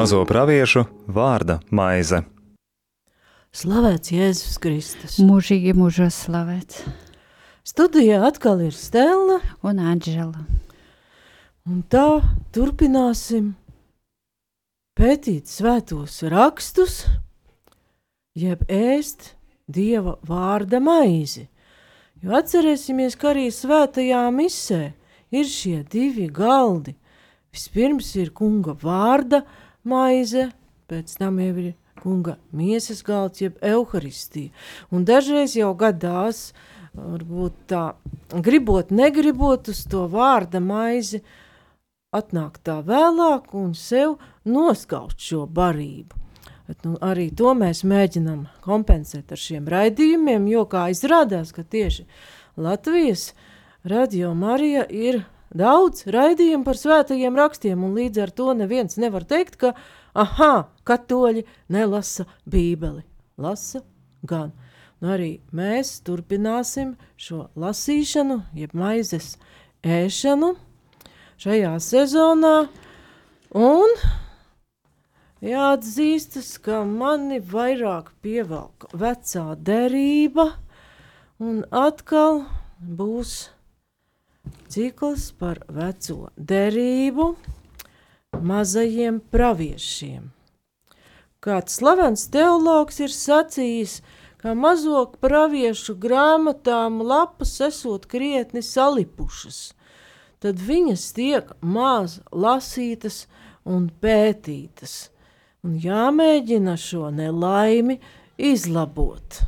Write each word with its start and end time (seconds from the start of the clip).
mazo 0.00 0.22
praviešu 0.24 0.86
vārda 1.12 1.58
maize. 1.76 2.22
Slavēts 3.52 4.12
Jēzus 4.14 4.56
Kristus. 4.62 5.18
Mūžīgi 5.20 5.74
mūžos 5.76 6.22
slavēts. 6.24 6.86
Studijā 7.68 8.22
atkal 8.24 8.62
ir 8.64 8.72
Stela 8.72 9.36
un 9.66 9.82
Anģela. 9.92 10.46
Un 11.68 11.82
tā 11.92 12.22
turpināsim 12.56 13.52
pētīt 14.96 15.52
svētos 15.52 16.22
rakstus, 16.32 17.02
jeb 18.32 18.64
ēst 18.72 19.34
Dieva 19.68 20.16
vārda 20.24 20.80
maizi. 20.80 21.50
Jo 22.24 22.40
atcerēsimies, 22.40 23.20
ka 23.20 23.34
arī 23.34 23.50
svētajā 23.52 24.24
misē 24.32 24.84
ir 25.28 25.44
šie 25.44 25.82
divi 25.84 26.30
galdi. 26.32 26.96
Vispirms 27.52 28.14
ir 28.16 28.32
kunga 28.32 28.72
vārda 28.80 29.44
maize, 29.44 29.68
pēc 30.90 31.16
tam 31.18 31.38
jau 31.40 31.54
ir 31.62 31.72
kunga 32.00 32.36
miesas 32.56 33.02
galds, 33.04 33.40
jeb 33.40 33.58
evaharistija. 33.62 34.50
Un 34.90 35.04
dažreiz 35.08 35.56
jau 35.56 35.72
gadās, 35.78 36.50
varbūt 36.96 37.58
tā, 37.70 37.84
gribot, 38.32 38.90
negribot 38.90 39.70
uz 39.72 39.84
to 39.90 40.06
vārda 40.10 40.62
maizi, 40.64 41.22
atnāk 42.16 42.58
tā 42.66 42.80
vēlāk 42.86 43.52
un 43.54 43.74
sev 43.78 44.16
noskaut 44.44 45.20
šo 45.20 45.44
barību. 45.46 46.16
Bet, 46.70 46.84
nu, 46.86 46.94
arī 47.02 47.28
to 47.34 47.50
mēs 47.58 47.82
mēģinām 47.86 48.44
kompensēt 48.62 49.32
ar 49.34 49.40
šiem 49.42 49.66
raidījumiem, 49.70 50.46
jo 50.52 50.64
kā 50.70 50.86
izrādās, 50.92 51.50
ka 51.54 51.64
tieši 51.66 52.06
Latvijas 52.60 53.32
radio 53.82 54.34
Marija 54.38 54.84
ir 54.86 55.24
daudz 55.56 56.06
raidījumu 56.10 56.64
par 56.66 56.78
svētajiem 56.78 57.36
rakstiem, 57.38 57.84
un 57.84 57.94
līdz 57.98 58.22
ar 58.24 58.32
to 58.34 58.52
neviens 58.56 58.98
nevar 59.00 59.26
teikt, 59.28 59.58
ka 59.60 59.74
aha, 60.14 60.70
katoļi 60.86 61.44
nelasa 61.72 62.26
bībeli. 62.46 63.04
Lasa 63.40 63.82
gan. 64.22 64.52
Nu, 65.00 65.14
arī 65.14 65.40
mēs 65.56 66.02
turpināsim 66.04 66.94
šo 67.16 67.48
lasīšanu, 67.56 68.42
jeb 68.52 68.74
maizes 68.76 69.38
ēšanu 69.80 70.52
šajā 71.40 71.72
sezonā, 71.80 72.56
un 73.56 73.94
jāatzīstas, 75.40 76.58
ka 76.60 76.82
mani 76.84 77.40
vairāk 77.40 78.12
pievelk 78.20 78.90
vecā 78.92 79.46
derība, 79.56 80.50
un 81.40 81.64
atkal 81.72 82.44
būs 82.76 83.48
cikls 84.70 85.30
par 85.38 85.62
veco 85.68 86.30
derību, 86.36 87.34
mazajiem 88.40 89.20
praviešiem. 89.32 90.30
Kāds 91.40 91.78
slavens 91.80 92.26
teologs 92.32 93.00
ir 93.00 93.12
sacījis, 93.14 94.00
ka 94.40 94.54
mazo 94.56 95.04
praviešu 95.20 95.96
grāmatām 96.00 97.00
lapas 97.04 97.54
esot 97.64 98.06
krietni 98.08 98.62
salipušas, 98.64 99.60
tad 100.40 100.60
viņas 100.64 101.06
tiek 101.16 101.50
maz 101.60 102.18
lasītas 102.32 103.26
un 103.68 103.88
pētītas, 104.02 105.10
un 105.64 105.76
jāmēģina 105.80 106.76
šo 106.80 107.10
nelaimi 107.12 107.98
izlabot. 108.36 109.42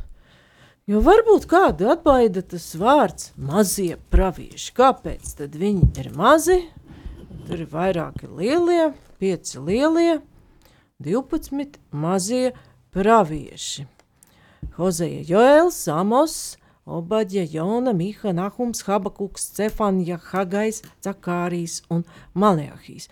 Jo 0.83 0.99
varbūt 0.99 1.45
kādu 1.47 1.87
atbaida 1.93 2.41
tas 2.43 2.65
vārds 2.75 3.29
mazie 3.39 3.93
pravieši. 4.11 4.73
Kāpēc 4.75 5.29
tad 5.37 5.53
viņi 5.55 5.85
ir 6.01 6.09
mazi? 6.11 6.57
Tur 7.47 7.61
ir 7.63 7.69
vairāki 7.71 8.27
lielie, 8.27 8.89
pieci 9.15 9.63
lielie, 9.63 10.17
12 10.99 11.79
mazie 11.95 12.51
pravieši. 12.91 13.85
Hozeja 14.75 15.23
Joēls, 15.31 15.79
Amos, 15.87 16.35
Obaģa, 16.83 17.47
Jona, 17.47 17.95
Miha, 17.95 18.35
Nahums, 18.35 18.83
Habakuks, 18.83 19.53
Cefanija, 19.55 20.19
Hagais, 20.33 20.83
Cakārijas 20.99 21.79
un 21.87 22.03
Maleahijas. 22.35 23.07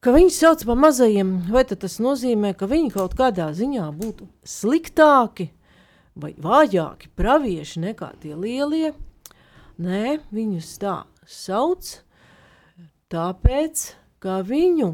Ka 0.00 0.16
viņi 0.16 0.32
sauc 0.32 0.64
par 0.64 0.80
mazajiem, 0.80 1.42
vai 1.52 1.68
tas 1.68 2.00
nozīmē, 2.00 2.56
ka 2.56 2.64
viņi 2.64 2.96
kaut 2.96 3.20
kādā 3.20 3.52
ziņā 3.52 3.92
būtu 4.00 4.32
sliktāki 4.48 5.50
vai 6.14 6.32
vājāki 6.38 7.10
pravieši 7.16 7.84
nekā 7.86 8.12
tie 8.22 8.34
lielie. 8.34 8.92
Nē, 9.80 10.20
viņus 10.34 10.72
tā 10.82 10.96
sauc, 11.24 11.94
tāpēc, 13.12 13.84
ka 14.20 14.40
viņu 14.44 14.90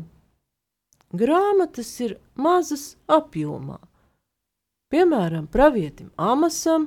grāmatas 1.17 1.91
ir 2.05 2.19
mazas 2.35 2.95
apjomā. 3.11 3.81
Piemēram, 4.93 5.49
pravietim 5.51 6.13
Amasam, 6.17 6.87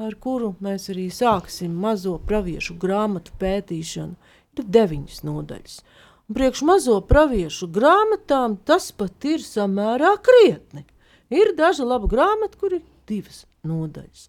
ar 0.00 0.16
kuru 0.16 0.54
mēs 0.64 0.88
arī 0.94 1.10
sāksim 1.12 1.74
mazo 1.76 2.16
praviešu 2.18 2.78
grāmatu 2.80 3.34
pētīšanu, 3.40 4.16
ir 4.56 4.72
deviņas 4.78 5.20
nodaļas. 5.26 5.76
Un 6.24 6.38
priekš 6.38 6.62
mazo 6.64 6.96
praviešu 7.04 7.68
grāmatām 7.68 8.56
tas 8.64 8.88
pat 8.96 9.26
ir 9.28 9.44
samērā 9.44 10.14
krietni. 10.24 10.86
Ir 11.28 11.52
daža 11.58 11.84
laba 11.84 12.08
grāmata, 12.08 12.56
kur 12.56 12.78
ir 12.78 12.84
divas 13.08 13.44
nodaļas. 13.66 14.28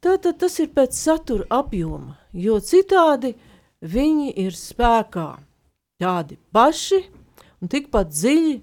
Tātad 0.00 0.38
tas 0.40 0.56
ir 0.62 0.70
pēc 0.72 0.96
satura 0.96 1.44
apjoma, 1.52 2.16
jo 2.32 2.56
citādi 2.64 3.34
viņi 3.84 4.30
ir 4.40 4.56
spēkā 4.56 5.28
tādi 6.00 6.38
paši 6.54 7.02
un 7.60 7.68
tikpat 7.68 8.12
dziļi 8.12 8.54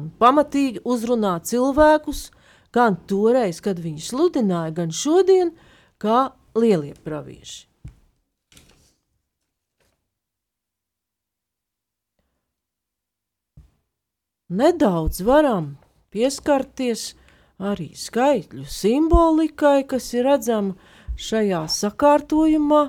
un 0.00 0.08
pamatīgi 0.18 0.82
uzrunā 0.82 1.36
cilvēkus, 1.46 2.26
gan 2.74 2.98
toreiz, 3.06 3.60
kad 3.62 3.78
viņi 3.78 4.02
sludināja, 4.02 4.74
gan 4.74 4.90
šodien, 4.90 5.54
kā 6.02 6.32
lielie 6.58 6.94
pravieši. 7.06 7.68
Nedaudz 14.54 15.22
varam 15.24 15.76
pieskarties 16.12 17.14
arī 17.64 17.90
skaitļu 17.96 18.66
simbolikai, 18.68 19.84
kas 19.88 20.10
ir 20.16 20.28
redzama 20.28 20.74
šajā 21.20 21.64
sakārtojumā, 21.70 22.82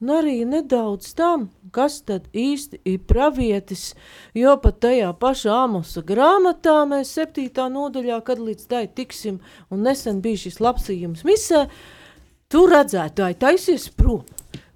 un 0.00 0.12
arī 0.12 0.38
nedaudz 0.48 1.12
tam, 1.16 1.48
kas 1.72 2.00
tad 2.08 2.26
īsti 2.36 2.80
ir 2.88 3.02
pravietis, 3.08 3.90
jo 4.36 4.56
pat 4.62 4.80
tajā 4.84 5.12
pašā 5.20 5.60
Amosa 5.64 6.02
grāmatā 6.06 6.78
mēs 6.88 7.14
septītā 7.16 7.68
nodaļā, 7.72 8.20
kad 8.26 8.40
līdz 8.42 8.66
tai 8.70 8.86
tiksim, 8.88 9.40
un 9.70 9.86
nesen 9.86 10.22
bija 10.24 10.46
šis 10.46 10.60
lapsījums 10.64 11.24
misē, 11.28 11.66
tu 12.52 12.66
redzētāji 12.70 13.40
taisies 13.46 13.90
prom. 13.96 14.24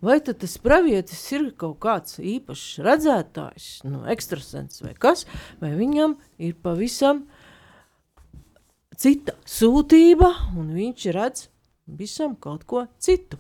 Vai 0.01 0.17
tad 0.25 0.39
tas 0.41 0.55
pravietis 0.57 1.21
ir 1.37 1.51
kaut 1.61 1.77
kāds 1.83 2.17
īpašs 2.25 2.79
redzētājs, 2.87 3.67
nu, 3.85 4.07
ekstrasens 4.09 4.81
vai 4.81 4.95
kas, 4.97 5.27
vai 5.61 5.75
viņam 5.77 6.15
ir 6.41 6.55
pavisam 6.65 7.21
uh, 7.27 7.40
cita 9.01 9.37
sūtība, 9.49 10.29
un 10.61 10.75
viņš 10.77 11.07
redz 11.17 11.47
visam 11.89 12.37
kaut 12.37 12.67
ko 12.69 12.85
citu. 13.01 13.39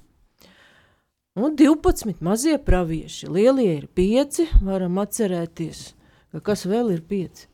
Un 1.38 1.54
12 1.56 2.18
mazie 2.26 2.56
pravieši, 2.58 3.28
lielie 3.30 3.68
ir 3.76 3.86
pieci, 3.94 4.48
varam 4.66 4.98
atcerēties, 5.00 5.84
ka 6.32 6.40
kas 6.50 6.66
vēl 6.68 6.90
ir 6.96 7.04
pieci. 7.06 7.46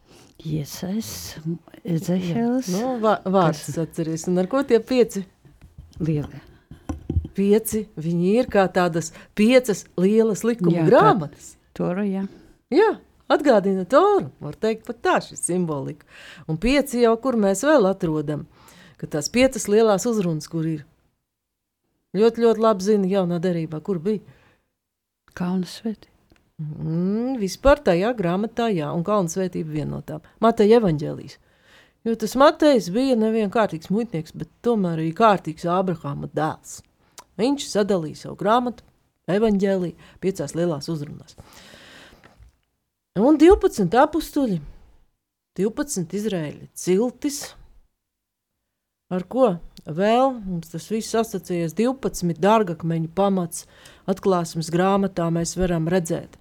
Iesais, 0.46 1.10
Ezehēls. 1.84 2.70
Nu, 2.72 2.96
vā, 3.02 3.18
vārds 3.24 3.66
kas? 3.68 3.78
atceries, 3.84 4.26
un 4.30 4.40
ar 4.40 4.48
ko 4.52 4.62
tie 4.66 4.80
pieci? 4.84 5.24
Lielie. 6.00 6.42
Pieci, 7.36 7.84
viņi 8.00 8.32
ir 8.40 8.48
kā 8.52 8.64
tādas 8.72 9.12
piecas 9.36 9.84
lielas 10.00 10.44
likuma 10.44 10.78
jā, 10.80 10.86
grāmatas. 10.88 11.54
Tora, 11.76 12.04
jā. 12.08 12.24
Jā, 12.72 12.94
Atgādina 13.32 13.82
Toru, 13.90 14.28
var 14.40 14.54
teikt, 14.60 14.84
pat 14.86 15.00
tā 15.02 15.16
šī 15.24 15.38
simbolika. 15.38 16.06
Un 16.46 16.60
pieci 16.62 17.02
jau, 17.02 17.16
kur 17.22 17.38
mēs 17.40 17.64
vēl 17.66 17.88
atrodam, 17.90 18.44
ka 19.00 19.08
tās 19.10 19.28
piecas 19.32 19.66
lielās 19.70 20.06
uzrunas, 20.06 20.46
kur 20.50 20.68
ir. 20.70 20.84
Ļoti, 22.16 22.44
ļoti 22.46 22.62
labi 22.62 22.86
zina 22.86 23.10
jaunā 23.10 23.40
derībā, 23.42 23.82
kur 23.84 23.98
bija. 24.02 24.22
Kalna 25.36 25.66
svētība. 25.68 26.14
Mm, 26.56 27.34
vispār 27.36 27.82
tajā 27.84 28.14
grāmatā, 28.16 28.70
jā, 28.72 28.88
un 28.94 29.02
kalna 29.04 29.28
svētība 29.28 29.74
viena 29.74 29.98
no 29.98 30.00
tām. 30.06 30.24
Mateja 30.40 30.78
evaņģēlijas. 30.80 31.36
Jo 32.06 32.14
tas 32.14 32.36
Matejs 32.38 32.86
bija 32.94 33.16
nevien 33.18 33.50
kārtīgs 33.52 33.90
muitnieks, 33.90 34.32
bet 34.38 34.48
tomēr 34.64 35.00
arī 35.00 35.10
kārtīgs 35.16 35.66
Ābrahāma 35.66 36.30
dēls. 36.32 36.78
Viņš 37.36 37.66
sadalīja 37.66 38.22
savu 38.22 38.38
grāmatu, 38.40 38.86
evaņģēliju, 39.28 40.12
piecās 40.22 40.54
lielās 40.56 40.88
uzrunās. 40.92 41.34
Un 43.16 43.38
12 43.40 43.94
apstuļi, 43.96 44.58
12 45.56 46.16
izraēļi 46.18 46.66
ciltis, 46.76 47.38
ar 49.08 49.24
ko 49.24 49.54
vēl 49.86 50.34
mums 50.36 50.68
tas 50.74 50.90
viss 50.92 51.16
asociējas 51.16 51.72
12 51.78 52.36
dārgakmeņu 52.44 53.08
pamats 53.16 53.64
atklāsmes 54.12 54.68
grāmatā 54.74 55.30
mēs 55.32 55.56
varam 55.56 55.88
redzēt 55.88 56.36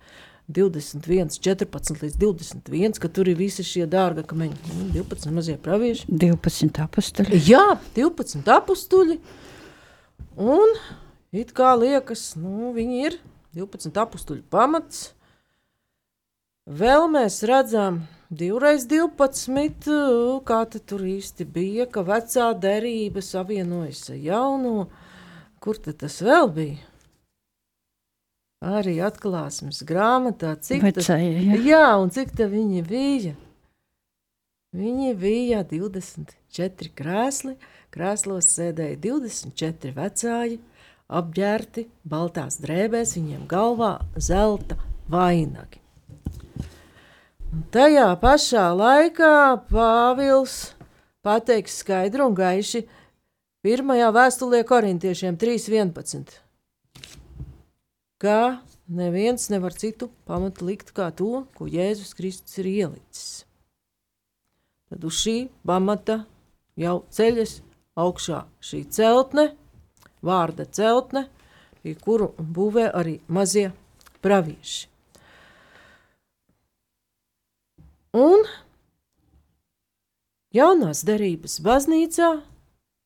21, 0.51 1.31
14 1.39 2.03
līdz 2.03 2.19
21, 2.19 2.99
ka 2.99 3.07
tur 3.07 3.31
ir 3.31 3.39
visi 3.39 3.63
šie 3.63 3.87
dārgakmeņi, 3.89 4.59
nu, 4.75 4.91
12 4.99 5.31
mazie 5.31 5.55
pravieši. 5.55 6.11
12 6.11 6.83
apstuļi. 6.83 7.39
Jā, 7.47 7.79
12 7.95 8.51
apstuļi. 8.59 9.21
Un 10.43 10.75
it 11.31 11.55
kā 11.55 11.71
liekas, 11.79 12.33
nu, 12.35 12.75
viņi 12.75 13.05
ir 13.07 13.21
12 13.55 14.03
apstuļu 14.03 14.43
pamats. 14.51 15.14
Vēl 16.65 17.03
mēs 17.13 17.43
redzam, 17.45 17.99
divreiz 18.33 18.87
12, 18.89 20.41
kā 20.49 20.63
tur 20.73 21.03
īsti 21.05 21.45
bija, 21.45 21.85
ka 21.85 22.01
vecā 22.01 22.47
derība 22.57 23.21
savienojas 23.21 24.09
ar 24.09 24.17
jauno. 24.17 24.87
Kur 25.61 25.77
tas 25.77 26.17
vēl 26.25 26.49
bija? 26.55 26.81
Arī 28.65 28.95
atklāsmes 29.05 29.83
grāmatā, 29.85 30.55
cik 30.57 30.81
Vecāja, 30.87 31.37
jā. 31.37 31.61
Jā, 31.69 31.85
un 32.01 32.09
cik 32.09 32.33
tā 32.33 32.49
viņi 32.49 32.81
bija? 32.89 33.35
Viņi 34.73 35.13
bija 35.21 35.61
24 35.69 36.91
krēsli, 36.97 37.59
krēslos 37.93 38.49
sēdēja 38.57 38.97
24 39.05 39.93
vecāji, 40.01 40.59
apģērti 41.13 41.87
baltās 42.01 42.57
drēbēs, 42.65 43.19
viņiem 43.21 43.45
galvā 43.53 43.99
zelta 44.17 44.81
vainagi. 45.13 45.84
Tajā 47.55 48.07
pašā 48.19 48.69
laikā 48.75 49.33
Pāvils 49.69 50.73
pateiks 51.23 51.77
skaidru 51.81 52.29
un 52.29 52.33
gaiši 52.35 52.81
pirmajā 53.63 54.09
vēstulē 54.15 54.63
korintiešiem 54.67 55.37
3.11 55.39 56.41
ka 58.25 58.59
neviens 58.87 59.49
nevar 59.49 59.73
citu 59.73 60.09
pamatu 60.25 60.65
likt 60.65 60.91
kā 60.95 61.11
to, 61.15 61.45
ko 61.55 61.67
Jēzus 61.69 62.15
Kristus 62.17 62.57
ir 62.59 62.69
ielicis. 62.71 63.45
Tad 64.89 65.05
uz 65.07 65.19
šī 65.19 65.35
pamata 65.65 66.23
jau 66.79 66.97
ceļas 67.13 67.59
augšā 67.95 68.41
šī 68.65 68.81
celtne, 68.97 69.51
vārda 70.25 70.65
celtne, 70.65 71.27
pie 71.83 71.95
kuru 72.01 72.31
būvē 72.39 72.89
arī 72.91 73.19
mazie 73.27 73.69
pravieši. 74.25 74.94
Un 78.15 78.45
jaunās 80.55 81.01
derības 81.03 81.57
baznīcā 81.63 82.29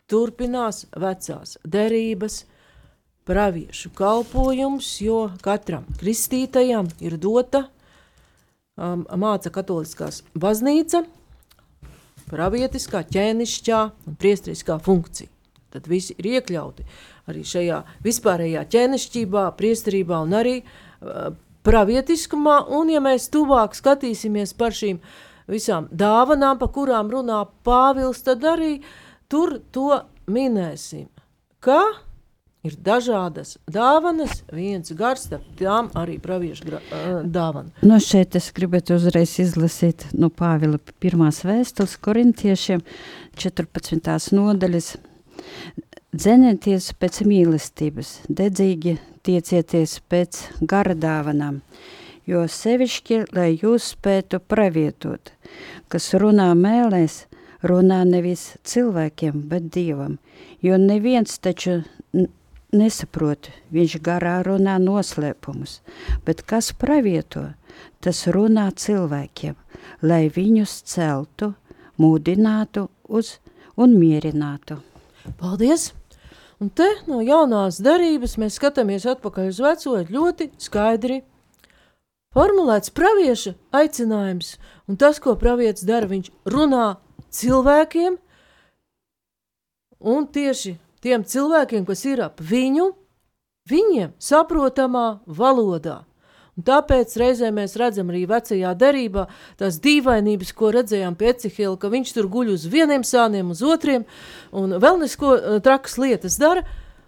turpinās 0.10 0.84
vecās 0.94 1.56
derības 1.66 2.44
praviešu 3.26 3.90
kalpojums, 3.98 4.92
jo 5.02 5.24
katram 5.42 5.88
kristītajam 5.98 6.92
ir 7.02 7.18
dota 7.18 7.64
um, 8.78 9.08
māca 9.18 9.50
katoliskās 9.54 10.22
baznīca, 10.38 11.04
pravietiskā, 12.30 13.02
ķēnišķā 13.10 13.82
un 14.06 14.22
priestriskā 14.22 14.78
funkcija. 14.86 15.30
Tad 15.74 15.90
visi 15.90 16.16
ir 16.22 16.36
iekļauti 16.36 16.86
arī 17.30 17.44
šajā 17.46 17.84
vispārējā 18.06 18.66
ķēnišķībā, 18.74 19.50
priesterībā 19.58 20.22
un 20.26 20.38
arī 20.38 20.58
uh, 20.62 21.34
pravietiskumā, 21.68 22.62
un 22.76 22.92
ja 22.94 23.02
mēs 23.04 23.30
tuvāk 23.34 23.78
skatīsimies 23.78 24.56
par 24.58 24.76
šīm 24.76 25.00
visām 25.50 25.88
dāvanām, 25.92 26.60
pa 26.62 26.70
kurām 26.74 27.10
runā 27.14 27.44
Pāvils, 27.66 28.22
tad 28.26 28.46
arī 28.46 28.78
tur 29.32 29.58
to 29.74 30.04
minēsim. 30.30 31.08
Kā 31.60 31.82
ir 32.66 32.76
dažādas 32.84 33.56
dāvanas, 33.72 34.44
viens 34.52 34.92
gars, 34.98 35.28
tām 35.60 35.90
arī 36.00 36.18
praviešu 36.22 36.76
ā, 36.76 37.04
dāvana. 37.24 37.72
Nu, 37.84 38.00
šeit 38.04 38.36
es 38.40 38.50
gribētu 38.56 38.98
uzreiz 39.00 39.38
izlasīt 39.42 40.10
no 40.14 40.30
Pāvila 40.30 40.80
pirmās 41.00 41.44
vēstules 41.48 41.98
korintiešiem 42.04 42.84
14. 43.40 44.34
nodaļas. 44.36 44.98
Dzenieties 46.10 46.88
pēc 46.98 47.20
mīlestības, 47.22 48.24
dedzīgi 48.34 48.96
tiecieties 49.22 50.00
pēc 50.10 50.40
gara 50.66 50.96
dāvanām, 50.98 51.60
jo 52.26 52.48
sevišķi, 52.50 53.20
lai 53.38 53.52
jūs 53.54 53.92
spētu 53.94 54.40
pravietot, 54.42 55.30
kas 55.86 56.08
runā 56.18 56.48
mēlēs, 56.58 57.28
runā 57.62 58.00
nevis 58.10 58.56
cilvēkiem, 58.66 59.44
bet 59.52 59.70
Dievam, 59.70 60.18
jo 60.66 60.80
neviens 60.82 61.38
taču 61.38 61.84
nesaprot, 62.74 63.52
viņš 63.70 64.00
garā 64.02 64.40
runā 64.50 64.80
noslēpumus, 64.82 65.78
bet 66.26 66.42
kas 66.42 66.72
pravieto, 66.74 67.52
tas 68.02 68.26
runā 68.34 68.72
cilvēkiem, 68.74 69.54
lai 70.02 70.26
viņus 70.34 70.76
celtu, 70.90 71.54
mūdinātu 72.02 72.90
uz 73.06 73.36
un 73.78 73.94
mierinātu. 74.02 74.82
Paldies! 75.38 75.92
Un 76.60 76.68
te 76.76 76.88
no 77.08 77.22
jaunās 77.24 77.78
darības 77.80 78.36
mēs 78.42 78.58
skatāmies 78.60 79.06
atpakaļ 79.08 79.52
uz 79.54 79.60
veco, 79.64 79.94
ļoti 80.12 80.50
skaidri 80.60 81.22
formulēts 82.36 82.92
pravieša 82.92 83.54
aicinājums, 83.80 84.58
un 84.92 85.00
tas, 85.00 85.22
ko 85.24 85.38
pravietis 85.40 85.88
dara, 85.88 86.10
viņš 86.12 86.28
runā 86.52 86.98
cilvēkiem, 87.32 88.20
un 90.04 90.28
tieši 90.28 90.76
tiem 91.00 91.24
cilvēkiem, 91.24 91.88
kas 91.88 92.04
ir 92.12 92.26
ap 92.28 92.44
viņu, 92.44 92.92
viņiem 93.72 94.14
saprotamā 94.20 95.22
valodā. 95.26 96.09
Tāpēc 96.66 97.16
reizē 97.20 97.52
mēs 97.56 97.76
redzam 97.80 98.10
arī 98.12 98.26
vecajā 98.30 98.74
derībā 98.80 99.28
tās 99.60 99.80
dīvainības, 99.84 100.54
ko 100.58 100.72
redzējām 100.76 101.18
pie 101.20 101.32
Ecihila, 101.34 101.78
ka 101.80 101.92
viņš 101.92 102.14
tur 102.18 102.30
guļ 102.32 102.54
uz 102.56 102.66
vieniem 102.72 103.06
sāniem, 103.08 103.52
uz 103.54 103.64
otriem, 103.64 104.06
un 104.52 104.78
vēl 104.82 105.02
nesko 105.04 105.36
eh, 105.38 105.60
trakas 105.66 105.98
lietas 106.02 106.40
dara, 106.42 106.66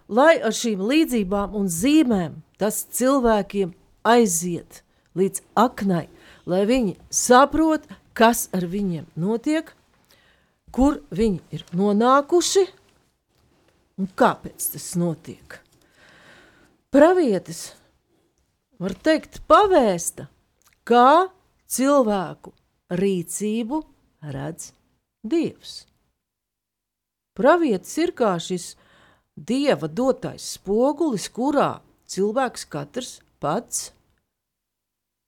lai 0.08 0.36
ar 0.40 0.54
šīm 0.56 0.82
līdzībām 0.88 1.56
un 1.58 1.68
zīmēm 1.72 2.40
tas 2.60 2.84
cilvēkiem 2.94 3.74
aiziet 4.06 4.82
līdz 5.18 5.42
aknai, 5.58 6.06
lai 6.46 6.62
viņi 6.68 6.96
saprot, 7.12 7.84
kas 8.16 8.48
ar 8.54 8.66
viņiem 8.68 9.08
notiek, 9.18 9.72
kur 10.72 11.00
viņi 11.12 11.40
ir 11.52 11.66
nonākuši 11.76 12.64
un 14.00 14.08
kāpēc 14.16 14.72
tas 14.74 14.88
notiek. 15.00 15.58
Pravietis 16.92 17.72
var 18.82 18.94
teikt, 18.98 19.40
pavēsta, 19.46 20.26
kā 20.88 21.28
cilvēku 21.70 22.52
rīcību 22.92 23.80
redz 24.34 24.72
Dievs. 25.22 25.74
Pravietis 27.38 27.94
ir 28.02 28.12
kā 28.18 28.34
šis 28.42 28.72
Dieva 29.32 29.88
dotais 29.88 30.44
spogulis, 30.58 31.28
kurā 31.32 31.80
cilvēks 32.10 32.66
katrs 32.68 33.12
pats, 33.40 33.92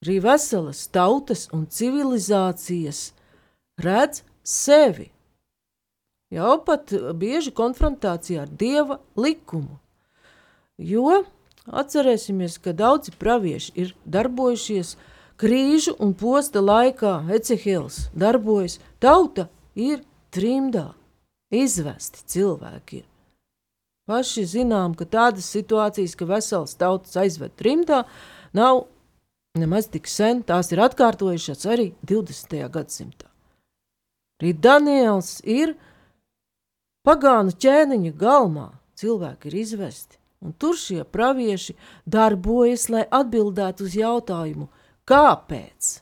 arī 0.04 0.18
veselas 0.20 0.82
tautas 0.92 1.46
un 1.54 1.64
civilizācijas 1.70 3.06
redz 3.80 4.20
sevi. 4.44 5.08
Jau 6.34 6.58
pat 6.66 6.90
bieži 7.16 7.54
konfrontācijā 7.54 8.42
ar 8.44 8.50
Dieva 8.50 8.98
likumu. 9.16 9.78
Jo 10.76 11.22
Atcerēsimies, 11.64 12.58
ka 12.60 12.74
daudzi 12.76 13.14
pravieši 13.16 13.72
ir 13.80 13.94
darbojušies 14.04 14.96
krīžu 15.40 15.94
un 15.98 16.12
posta 16.12 16.60
laikā. 16.60 17.24
Ecehils 17.32 18.10
darbojas, 18.12 18.78
tauta 19.00 19.48
ir 19.74 20.04
trimdā, 20.34 20.92
izvesti 21.50 22.20
cilvēki. 22.28 23.00
ir. 23.00 23.04
Paši 24.04 24.44
zinām, 24.44 24.92
ka 24.92 25.06
tādas 25.08 25.46
situācijas, 25.48 26.12
ka 26.14 26.26
vesels 26.28 26.74
tautas 26.76 27.16
aizved 27.16 27.54
trimdā, 27.56 28.02
nav 28.52 28.84
nemaz 29.56 29.88
tik 29.88 30.10
sen, 30.10 30.42
tās 30.42 30.72
ir 30.74 30.82
atkārtojušās 30.84 31.64
arī 31.64 31.94
20. 32.04 32.58
gadsimtā. 32.74 33.30
Arī 34.42 34.52
Daniels 34.52 35.38
ir 35.48 35.72
pagānu 37.06 37.54
ķēniņa 37.56 38.12
galmā, 38.20 38.66
cilvēki 39.00 39.48
ir 39.48 39.56
izvesti. 39.62 40.20
Un 40.44 40.52
tur 40.52 40.76
šie 40.76 41.06
pravieši 41.08 41.72
darbojas, 42.04 42.90
lai 42.92 43.06
atbildētu 43.08 43.86
uz 43.88 43.94
jautājumu, 43.96 44.68
kāpēc? 45.08 45.94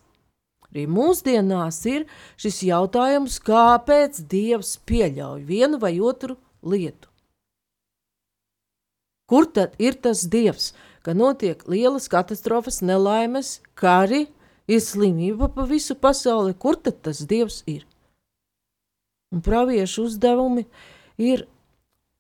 Arī 0.73 0.87
mūsdienās 0.89 1.79
ir 1.87 2.07
šis 2.41 2.63
jautājums, 2.67 3.39
kāpēc 3.45 4.23
Dievs 4.27 4.79
pieļauj 4.89 5.45
vienu 5.47 5.79
vai 5.79 5.95
otru 6.01 6.39
lietu. 6.65 7.11
Kur 9.31 9.47
tad 9.47 9.77
ir 9.79 9.95
tas 10.03 10.25
Dievs, 10.29 10.73
ka 11.05 11.15
notiek 11.15 11.63
lielas 11.69 12.09
katastrofas, 12.11 12.81
nelaimes, 12.83 13.61
kari, 13.79 14.27
ir 14.67 14.83
slimība 14.83 15.53
pa 15.55 15.69
visu 15.69 15.95
pasauli? 15.95 16.57
Kur 16.59 16.81
tad 16.81 16.99
tas 17.07 17.23
Dievs 17.29 17.63
ir? 17.71 17.87
Un 19.33 19.41
praviešu 19.45 20.09
uzdevumi 20.09 20.67
ir 21.17 21.47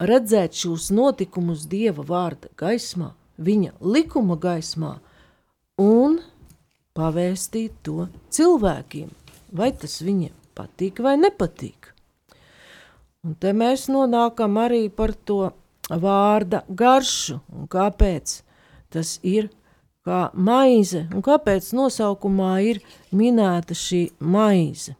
redzēt 0.08 0.56
šos 0.58 0.90
notikumus 0.94 1.66
Dieva 1.70 2.04
vārda 2.06 2.50
gaismā, 2.58 3.12
viņa 3.38 3.74
likuma 3.80 4.36
gaismā 4.40 4.96
un 5.80 6.18
pavēstīt 6.96 7.80
to 7.86 8.08
cilvēkiem, 8.34 9.08
vai 9.52 9.72
tas 9.72 10.00
viņiem 10.04 10.34
patīk 10.56 11.00
vai 11.04 11.16
nepatīk. 11.20 11.92
Un 13.22 13.36
te 13.38 13.52
mēs 13.54 13.86
nonākam 13.92 14.58
arī 14.58 14.88
par 14.90 15.14
to 15.14 15.52
vārda 15.88 16.64
garšu 16.68 17.38
un 17.54 17.68
kāpēc 17.70 18.40
tas 18.92 19.18
ir 19.22 19.50
kā 20.02 20.24
maize 20.34 21.04
un 21.14 21.22
kāpēc 21.22 21.70
nosaukumā 21.78 22.52
ir 22.66 22.82
minēta 23.14 23.76
šī 23.78 24.02
maize. 24.18 24.96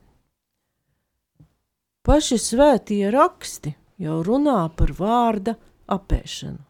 Paši 2.02 2.38
svētie 2.42 3.10
raksti 3.14 3.74
jau 4.02 4.18
runā 4.26 4.58
par 4.76 4.92
vārda 4.98 5.56
apēšanu. 5.90 6.60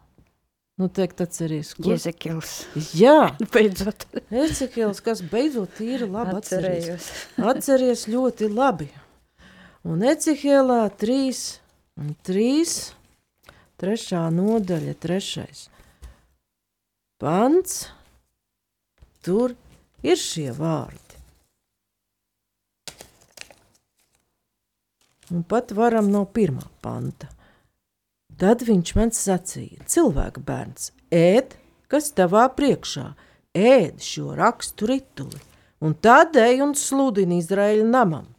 Nu, 0.80 0.88
teikt, 0.88 1.20
atceries, 1.20 1.74
ko? 1.76 1.90
Jezekils. 1.92 2.52
Jā. 2.96 3.34
Beidzot. 3.54 4.06
Jezekils, 4.32 5.02
kas 5.04 5.20
beidzot 5.32 5.82
ir 5.84 6.06
labi 6.08 6.38
atcerējos. 6.40 7.10
Atceries 7.52 8.06
ļoti 8.10 8.48
labi. 8.50 8.88
Un 9.86 10.02
Ecihēlā 10.06 10.86
3 10.98 11.42
un 12.02 12.14
3, 12.24 12.80
trešā 13.82 14.24
nodaļa, 14.32 14.96
trešais 15.02 15.66
pants, 17.22 17.86
tur 19.22 19.54
ir 20.02 20.18
šie 20.18 20.50
vārdi. 20.56 21.01
Un 25.32 25.46
pat 25.48 25.72
varam 25.72 26.10
no 26.12 26.26
pirmā 26.28 26.68
panta– 26.84 27.30
Tad 28.42 28.64
viņš 28.66 28.90
man 28.96 29.12
sacīja: 29.14 29.84
Cilvēka 29.86 30.40
bērns, 30.42 30.90
ēd, 31.14 31.52
kas 31.86 32.10
tavā 32.16 32.48
priekšā, 32.56 33.12
ēd 33.54 34.00
šo 34.02 34.32
rakstu 34.38 34.88
rituli, 34.88 35.40
un 35.84 35.94
tad 35.94 36.38
ej 36.40 36.62
un 36.64 36.72
sludini 36.78 37.38
Izraēļa 37.42 37.84
namam. 37.86 38.30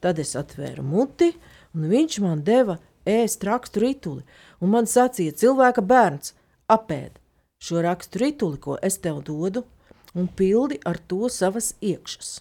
Tad 0.00 0.22
es 0.22 0.32
atvēru 0.38 0.84
muti, 0.86 1.32
un 1.74 1.90
viņš 1.90 2.20
man 2.24 2.44
deva 2.46 2.78
ēst 3.04 3.44
rakstu 3.44 3.82
rituli, 3.84 4.24
un 4.62 4.72
man 4.76 4.88
sacīja: 4.88 5.36
Cilvēka 5.42 5.84
bērns, 5.84 6.32
apēd 6.70 7.18
šo 7.60 7.82
rakstu 7.84 8.22
rituli, 8.22 8.56
ko 8.56 8.78
es 8.80 8.96
tev 9.02 9.20
dodu, 9.26 9.66
un 10.14 10.30
pildi 10.38 10.78
ar 10.86 11.02
to 11.10 11.28
savas 11.28 11.74
iekšas. 11.82 12.38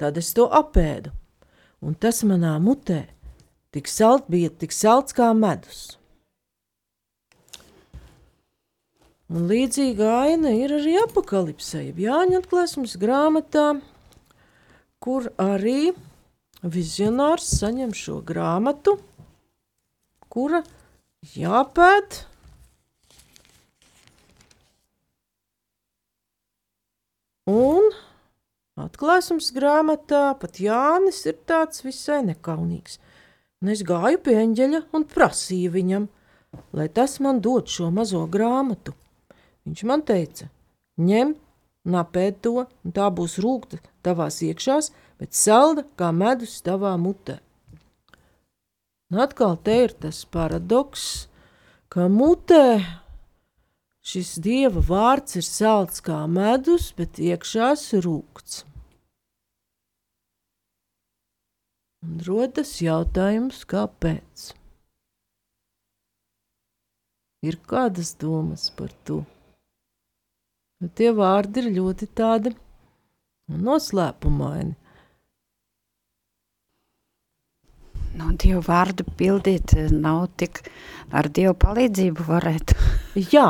Tad 0.00 0.16
es 0.16 0.32
to 0.32 0.46
apēdu, 0.48 1.12
un 1.84 1.92
tas 1.92 2.22
manā 2.24 2.54
mutē 2.62 3.02
tik 3.74 3.90
salt 3.90 4.30
bija 4.30 4.52
tik 4.54 4.72
salds 4.72 5.16
kā 5.16 5.32
medus. 5.34 5.96
Un 9.34 9.48
līdzīga 9.50 10.08
aina 10.28 10.52
ir 10.54 10.76
arī 10.76 10.98
apakalipsē, 11.00 11.80
Jāņa 11.96 12.42
atklāsmes 12.42 12.94
grāmatā, 13.00 13.80
kur 15.02 15.30
arī 15.40 15.94
vizionārs 16.62 17.48
saņem 17.58 17.94
šo 17.96 18.20
grāmatu, 18.28 18.98
kura 20.28 20.60
jāpēt. 21.34 22.20
Un 27.50 27.90
atklāsmes 28.80 29.50
grāmatā 29.56 30.22
pat 30.40 30.60
Jānis 30.60 31.24
ir 31.28 31.40
tāds 31.48 31.82
visai 31.84 32.22
nekaunīgs. 32.28 33.00
Un 33.64 33.70
es 33.72 33.80
gāju 33.80 34.18
pie 34.20 34.34
eņģeļa 34.42 34.78
un 34.92 35.06
prasīju 35.08 35.70
viņam, 35.72 36.02
lai 36.76 36.84
tas 36.92 37.14
man 37.24 37.38
dod 37.40 37.70
šo 37.72 37.86
mazo 37.88 38.26
grāmatu. 38.28 38.92
Viņš 39.64 39.84
man 39.88 40.02
teica, 40.04 40.50
ņem, 41.00 41.30
napēd 41.88 42.42
to, 42.44 42.66
un 42.84 42.92
tā 42.92 43.06
būs 43.08 43.38
rūkta 43.40 43.80
tavās 44.04 44.42
iekšās, 44.44 44.90
bet 45.16 45.32
salda 45.32 45.86
kā 45.96 46.10
medus 46.12 46.58
tavā 46.66 46.92
mutē. 47.00 47.38
Un 49.08 49.24
atkal 49.24 49.56
te 49.64 49.78
ir 49.86 49.96
tas 49.96 50.20
paradoks, 50.28 51.30
ka 51.88 52.04
mutē 52.12 52.84
šis 54.04 54.36
dieva 54.44 54.84
vārds 54.84 55.40
ir 55.40 55.48
salds 55.48 56.04
kā 56.04 56.20
medus, 56.28 56.92
bet 57.00 57.16
iekšās 57.16 57.94
rūkts. 58.04 58.66
Un 62.04 62.18
rodas 62.26 62.74
jautājums, 62.84 63.62
kāpēc? 63.64 64.50
Ir 67.48 67.56
kādas 67.70 68.12
domas 68.20 68.66
par 68.76 68.92
to? 69.08 69.22
Jo 70.82 70.90
tie 71.00 71.10
vārdi 71.16 71.62
ir 71.62 71.70
ļoti 71.78 72.08
tādi 72.20 72.52
noslēpumaini. 73.48 74.74
Nu, 78.14 78.30
Dievu 78.38 78.60
vārdu 78.68 79.06
pildīt 79.18 79.72
nav 79.90 80.26
tik 80.38 80.60
ar 81.10 81.30
Dievu 81.38 81.56
palīdzību 81.64 82.28
varētu. 82.28 82.76
Jā, 83.32 83.48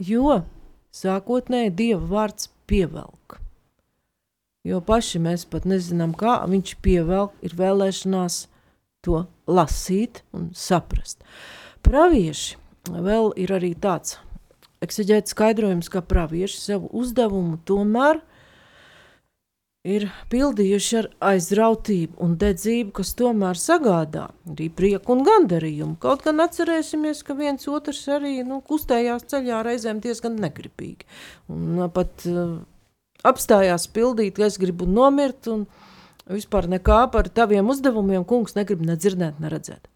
jo 0.00 0.40
sākotnēji 0.96 1.76
Dieva 1.82 2.06
vārds 2.16 2.48
pievelk. 2.66 3.38
Jo 4.66 4.80
paši 4.82 5.20
mēs 5.22 5.46
pat 5.46 5.66
nezinām, 5.68 6.14
kā 6.18 6.40
viņš 6.50 6.76
pievelk, 6.82 7.34
ir 7.46 7.54
vēlēšanās 7.54 8.46
to 9.06 9.22
lasīt 9.46 10.24
un 10.34 10.50
saprast. 10.58 11.22
Pravieši 11.86 12.56
vēl 12.90 13.30
ir 13.38 13.52
arī 13.54 13.74
tāds 13.78 14.18
ekseģēt 14.82 15.30
skaidrojums, 15.30 15.90
ka 15.92 16.02
pravieši 16.02 16.58
savu 16.58 16.90
uzdevumu 16.98 17.60
tomēr 17.68 18.20
ir 19.86 20.08
pildījuši 20.32 20.96
ar 20.98 21.08
aizrautību 21.30 22.18
un 22.26 22.34
dedzību, 22.40 22.90
kas 22.98 23.14
tomēr 23.18 23.58
sagādā 23.60 24.26
arī 24.50 24.66
prieku 24.80 25.14
un 25.14 25.22
gandarījumu. 25.26 25.94
Kaut 26.02 26.26
gan 26.26 26.42
atcerēsimies, 26.42 27.22
ka 27.26 27.38
viens 27.38 27.68
otrs 27.70 28.02
arī 28.18 28.40
nu, 28.46 28.58
kustējās 28.66 29.28
ceļā 29.30 29.62
reizēm 29.66 30.02
diezgan 30.02 30.40
negribīgi. 30.42 31.06
Un 31.54 31.86
pat 31.94 32.26
uh, 32.26 32.58
apstājās 33.26 33.88
pildīt, 33.92 34.38
es 34.38 34.58
gribu 34.60 34.86
nomirt 34.88 35.48
un 35.52 35.66
vispār 36.30 36.68
nekā 36.70 37.04
par 37.12 37.28
taviem 37.30 37.68
uzdevumiem 37.70 38.24
kungs 38.26 38.56
negrib 38.56 38.82
nedzirdēt, 38.86 39.38
neredzēt. 39.42 39.86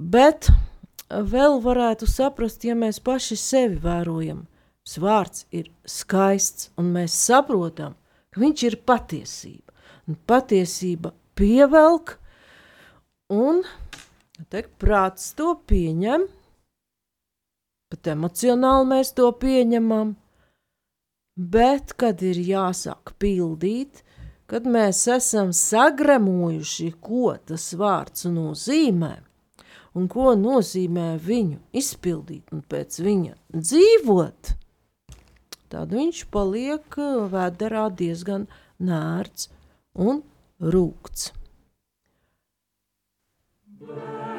Bet 0.00 0.48
vēl 1.10 1.58
varētu 1.60 2.08
saprast, 2.08 2.64
ja 2.64 2.76
mēs 2.78 3.02
paši 3.04 3.36
sevi 3.36 3.80
vērojam. 3.82 4.46
Vārds 5.00 5.44
ir 5.54 5.68
skaists, 5.86 6.70
un 6.80 6.88
mēs 6.90 7.14
saprotam, 7.14 7.92
ka 8.34 8.40
viņš 8.42 8.62
ir 8.66 8.76
patiesība. 8.88 9.74
Un 10.10 10.16
patiesība 10.26 11.12
pievelk, 11.38 12.16
un 13.30 13.62
teikt, 14.50 14.72
prāts 14.82 15.30
to 15.38 15.52
pieņem, 15.70 16.24
pat 17.92 18.10
emocionāli 18.16 18.88
mēs 18.90 19.12
to 19.14 19.28
pieņemam, 19.44 20.16
bet, 21.36 21.94
kad 21.98 22.22
ir 22.22 22.38
jāsāk 22.40 23.14
pildīt, 23.20 24.02
kad 24.50 24.66
mēs 24.66 25.04
esam 25.12 25.52
sagremojuši, 25.54 26.90
ko 27.00 27.36
tas 27.46 27.70
vārds 27.78 28.26
nozīmē, 28.26 29.12
un 29.94 30.08
ko 30.10 30.34
nozīmē 30.38 31.12
viņu 31.22 31.60
izpildīt 31.76 32.50
un 32.54 32.64
pēc 32.66 33.00
viņa 33.04 33.36
dzīvot, 33.54 34.54
tad 35.70 35.94
viņš 35.94 36.24
paliek 36.34 36.98
uh, 36.98 37.28
vēderā 37.30 37.86
diezgan 37.94 38.48
nērts 38.82 39.50
un 39.94 40.24
rūkts. 40.60 41.30
Bless. 43.80 44.29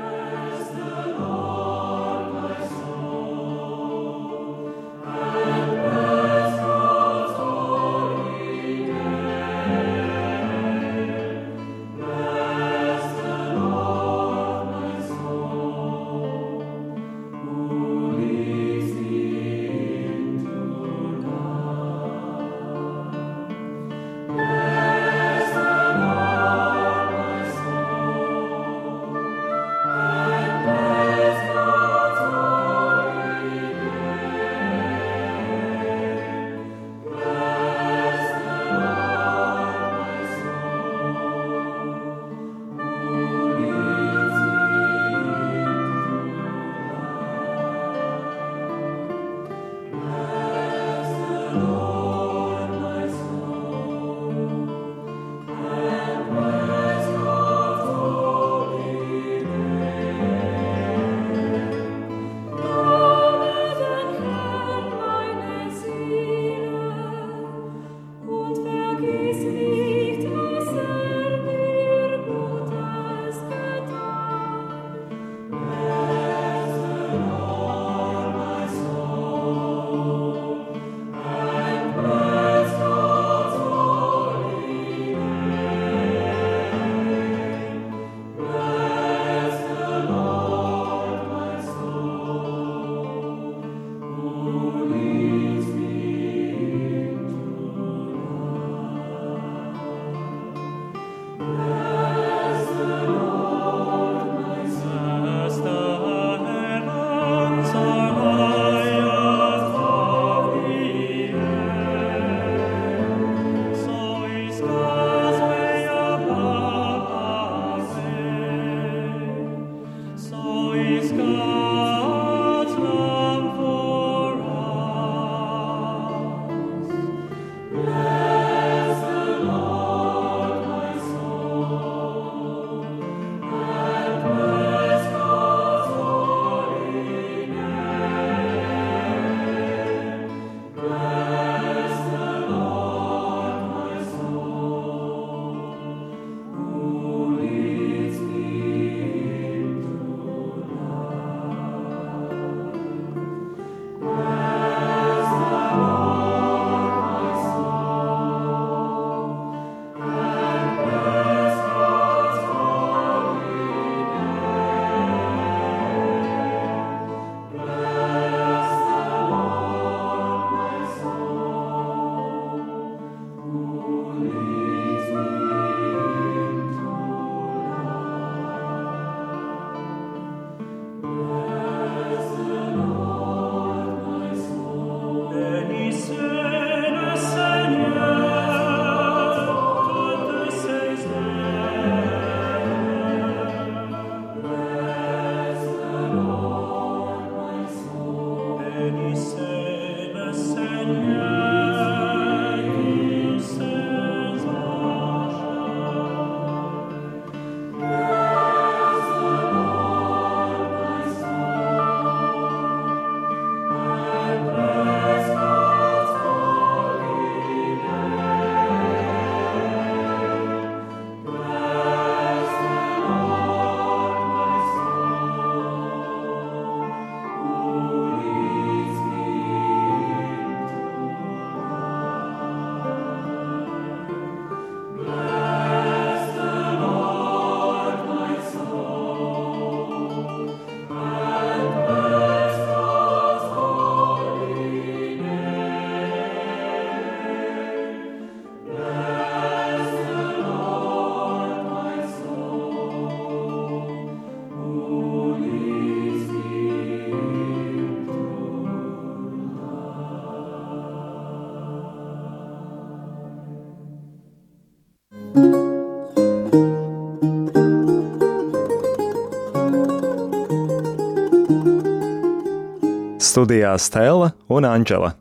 Studijā 273.32 273.72
Stela 273.80 274.34
un 274.52 274.66
Anģela. 274.68 275.14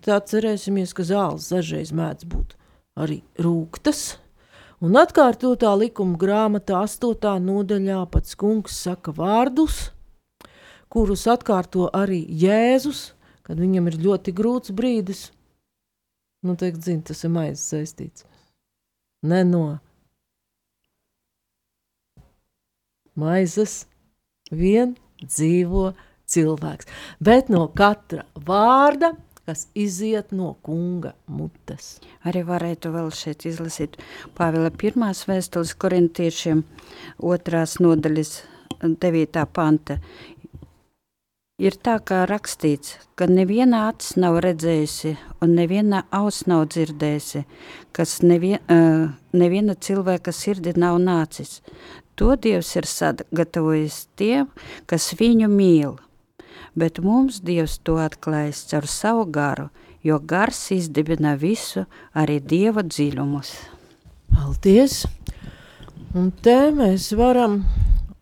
Tā 0.00 0.16
cerēsimies, 0.24 0.94
ka 0.96 1.04
zāles 1.04 1.50
dažreiz 1.52 1.90
mēdz 1.92 2.24
būt 2.30 2.54
arī 2.96 3.18
rūktas. 3.36 4.16
Un 4.80 4.96
atkārtotā 4.96 5.74
likuma 5.76 6.16
grāmatā, 6.16 6.80
8. 6.88 7.34
nodaļā, 7.44 7.98
pats 8.08 8.32
kungs 8.40 8.78
saka 8.86 9.12
vārdus, 9.12 9.90
kurus 10.88 11.26
atkārto 11.28 11.90
arī 11.92 12.22
Jēzus, 12.24 13.10
kad 13.44 13.60
viņam 13.60 13.92
ir 13.92 14.00
ļoti 14.00 14.32
grūts 14.40 14.72
brīdis. 14.72 15.26
Nu, 16.40 16.56
teikt, 16.56 16.80
zin, 16.88 17.04
tas 17.04 17.20
ir 17.28 17.34
maizes 17.36 17.68
saistīts. 17.74 18.24
Ne 19.20 19.44
no 19.44 19.66
maizes 23.20 23.82
vien 24.48 24.96
dzīvo 25.20 25.90
cilvēks, 25.90 26.06
bet 27.20 27.50
no 27.50 27.66
katra 27.74 28.24
vārda, 28.46 29.14
kas 29.50 29.66
iziet 29.74 30.30
no 30.30 30.52
kunga 30.62 31.10
mutes. 31.26 31.98
Arī 32.22 32.44
varētu 32.46 32.92
vēl 32.94 33.08
šeit 33.10 33.46
izlasīt 33.50 33.96
Pāvila 34.38 34.70
pirmās 34.70 35.24
vēstules 35.26 35.72
korintiešiem 35.74 36.62
otrās 37.32 37.80
nodaļas 37.82 38.34
9. 38.84 39.40
panta. 39.52 39.96
Ir 41.60 41.74
tā 41.76 41.98
kā 42.00 42.22
rakstīts, 42.30 42.94
ka 43.18 43.26
neviena 43.28 43.82
acis 43.90 44.14
nav 44.22 44.38
redzējusi 44.44 45.16
un 45.44 45.56
neviena 45.58 46.04
auss 46.14 46.46
nav 46.48 46.68
dzirdējusi, 46.72 47.42
kas 47.92 48.20
nevien, 48.22 48.62
uh, 48.70 49.10
neviena 49.36 49.74
cilvēka 49.74 50.32
sirdi 50.32 50.72
nav 50.78 51.00
nācis. 51.02 51.58
To 52.16 52.36
Dievs 52.36 52.70
ir 52.78 52.88
sagatavojis 52.88 54.06
tiem, 54.16 54.48
kas 54.86 55.10
viņu 55.18 55.50
mīl– 55.52 55.98
bet 56.74 57.00
mums 57.02 57.40
Dievs 57.44 57.78
to 57.84 57.98
atklājas 58.02 58.64
caur 58.70 58.86
savu 58.86 59.26
garu, 59.26 59.68
jo 60.02 60.18
gars 60.18 60.60
izdibina 60.74 61.34
visu, 61.36 61.86
arī 62.14 62.40
Dieva 62.40 62.84
dziļumus. 62.86 63.52
Paldies! 64.30 65.04
Un 66.14 66.32
te 66.42 66.56
mēs 66.74 67.12
varam 67.14 67.60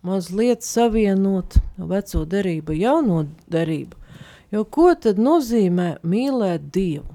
mazliet 0.05 0.65
savienot 0.65 1.57
veco 1.79 2.25
derību, 2.29 2.75
jauno 2.77 3.23
derību. 3.49 3.97
Jo 4.53 4.65
ko 4.65 4.91
tad 4.97 5.21
nozīmē 5.21 5.99
mīlēt 6.05 6.69
Dievu? 6.73 7.15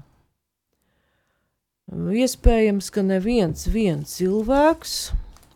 Iespējams, 1.94 2.88
ka 2.90 3.02
neviens 3.06 3.68
viens 3.70 4.16
cilvēks 4.18 4.94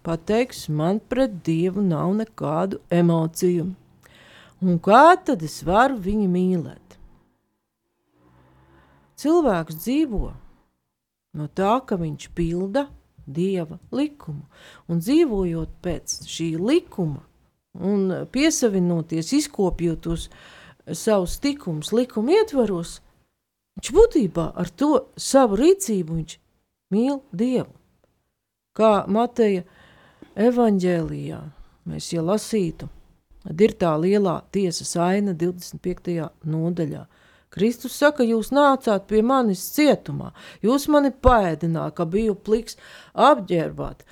pateiks, 0.06 0.66
man 0.68 1.00
pret 1.00 1.38
Dievu 1.46 1.82
nav 1.82 2.12
nekādu 2.18 2.78
emociju. 2.94 3.72
Un 4.58 4.80
kā 4.82 5.14
tad 5.22 5.44
es 5.46 5.60
varu 5.62 6.00
viņu 6.02 6.26
mīlēt? 6.32 6.96
Cilvēks 9.18 9.78
dzīvo 9.84 10.32
no 11.38 11.46
tā, 11.54 11.76
ka 11.86 11.98
viņš 11.98 12.28
pilda 12.34 12.88
dieva 13.28 13.78
likumu, 13.94 14.48
un 14.90 15.02
dzīvojot 15.02 15.78
pēc 15.84 16.16
šī 16.26 16.48
likuma, 16.58 17.22
un 17.78 18.26
piesavinoties, 18.32 19.32
izkopjot 19.38 20.02
tos 20.06 20.28
savus 20.90 21.38
tikumus, 21.42 21.92
likuma 21.92 22.38
ietvaros, 22.40 22.98
viņš 23.78 23.94
būtībā 23.94 24.50
ar 24.58 24.70
to 24.70 24.92
savu 25.14 25.58
rīcību 25.60 26.18
viņš 26.18 26.38
mīl 26.94 27.20
Dievu. 27.30 27.74
Kā 28.74 29.04
Mateja 29.06 29.66
evaņģēlijā 30.38 31.40
mēs 31.90 32.12
jau 32.14 32.24
lasītu, 32.26 32.88
Tad 33.48 33.62
ir 33.64 33.72
tā 33.80 33.94
lielā 33.96 34.42
tiesas 34.52 34.90
aina 35.00 35.32
25. 35.32 36.26
nodaļā. 36.44 37.06
Kristus 37.48 37.94
saka, 37.96 38.26
jūs 38.28 38.50
nācāt 38.52 39.06
pie 39.08 39.22
manis 39.24 39.62
cietumā, 39.72 40.34
jūs 40.61 40.84
mani 40.92 41.08
paēdināt, 41.24 41.94
ka 41.96 42.04
biju 42.04 42.34
pliks 42.44 42.76
apģērbāt, 43.16 44.04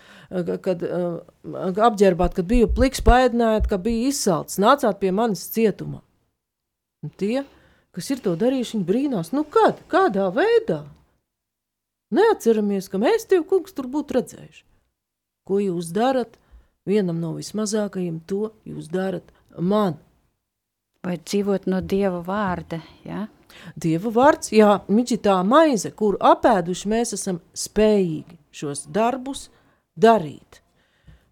kad, 0.64 0.84
apģērbāt, 1.90 2.38
kad 2.38 2.48
biju 2.48 2.70
pliks 2.78 3.04
paēdinājāt, 3.04 3.68
ka 3.68 3.76
biju 3.76 4.08
izsalts, 4.08 4.56
nācāt 4.62 5.02
pie 5.02 5.12
manis 5.12 5.44
cietumā. 5.52 6.00
Un 7.04 7.12
tie, 7.20 7.44
kas 7.92 8.08
ir 8.16 8.24
to 8.24 8.32
darījuši, 8.40 8.78
viņi 8.78 8.88
brīnās, 8.88 9.34
nu 9.36 9.44
kad, 9.44 9.84
kādā 9.92 10.30
veidā? 10.32 10.86
Neatceramies, 12.16 12.88
ka 12.88 13.02
mēs 13.04 13.28
tev, 13.28 13.44
kungs, 13.52 13.76
tur 13.76 13.92
būtu 13.92 14.16
redzējuši. 14.16 14.64
Ko 15.46 15.60
jūs 15.60 15.92
darat? 15.92 16.40
Vienam 16.86 17.20
no 17.20 17.34
vismazākajiem, 17.36 18.20
to 18.26 18.52
jūs 18.66 18.90
darat 18.92 19.32
man. 19.58 19.98
Vai 21.06 21.18
dzīvot 21.22 21.68
no 21.70 21.80
Dieva 21.82 22.22
vārda, 22.26 22.80
ja? 23.06 23.26
Dieva 23.78 24.10
vārds, 24.12 24.50
jā, 24.52 24.80
ir 24.92 25.20
tā 25.22 25.36
maize, 25.46 25.92
kuru 25.96 26.18
apēduši 26.20 26.90
mēs 26.92 27.14
esam 27.16 27.40
spējīgi 27.56 28.36
šos 28.52 28.86
darbus 28.92 29.48
darīt. 29.96 30.60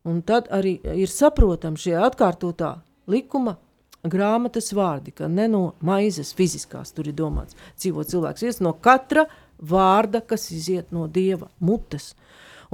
Un 0.04 0.20
tad 0.22 0.50
arī 0.52 0.78
ir 0.94 1.10
saprotam 1.10 1.78
šie 1.80 1.96
atkārtotā 1.96 2.74
likuma 3.08 3.56
grāmatas 4.04 4.72
vārdi, 4.76 5.14
ka 5.16 5.28
ne 5.32 5.46
no 5.48 5.62
maizes 5.80 6.34
fiziskās 6.36 6.92
tur 6.92 7.08
ir 7.08 7.16
domāts 7.16 7.56
dzīvo 7.80 8.04
cilvēks, 8.04 8.44
ies 8.44 8.60
no 8.60 8.74
katra 8.76 9.24
vārda, 9.58 10.20
kas 10.20 10.50
iziet 10.52 10.92
no 10.92 11.06
Dieva 11.08 11.48
mutes. 11.60 12.12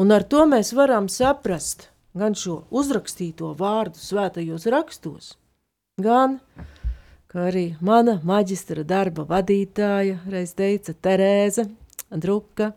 Un 0.01 0.11
ar 0.14 0.25
to 0.27 0.43
mēs 0.49 0.73
varam 0.75 1.09
saprast, 1.11 1.88
gan 2.16 2.35
šo 2.35 2.62
uzrakstīto 2.70 3.53
vārdu 3.59 4.01
svētajos 4.01 4.66
rakstos, 4.73 5.35
gan, 6.01 6.38
arī 7.51 7.66
mana 7.81 8.18
maģistra 8.27 8.85
darba 8.85 9.27
vadītāja, 9.29 10.18
reiz 10.31 10.55
teica 10.59 10.94
Terēza 10.94 11.68
Druka, 12.11 12.73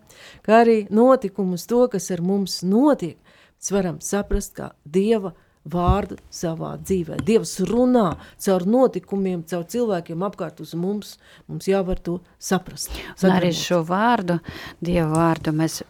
kā 0.46 0.60
arī 0.62 0.84
notikumus 0.94 1.66
to, 1.70 1.88
kas 1.90 2.12
ar 2.14 2.22
mums 2.22 2.62
notiek, 2.62 3.18
mēs 3.58 3.74
varam 3.74 3.98
saprast 4.04 4.54
kā 4.60 4.70
Dieva 4.86 5.34
vārdu 5.64 6.18
savā 6.34 6.74
dzīvē. 6.82 7.18
Dievs 7.24 7.56
runā 7.68 8.18
caur 8.46 8.66
notikumiem, 8.68 9.44
caur 9.48 9.64
cilvēkiem 9.70 10.26
apkārt 10.28 10.60
uz 10.64 10.74
mums, 10.76 11.16
mums 11.48 11.70
jāvar 11.72 12.02
to 12.04 12.20
saprast. 12.38 12.92
Sadarbot. 12.92 13.24
Un 13.30 13.36
arī 13.38 13.52
šo 13.58 13.80
vārdu, 13.88 14.40
Dieva 14.84 15.10
vārdu 15.16 15.56
mēs 15.56 15.82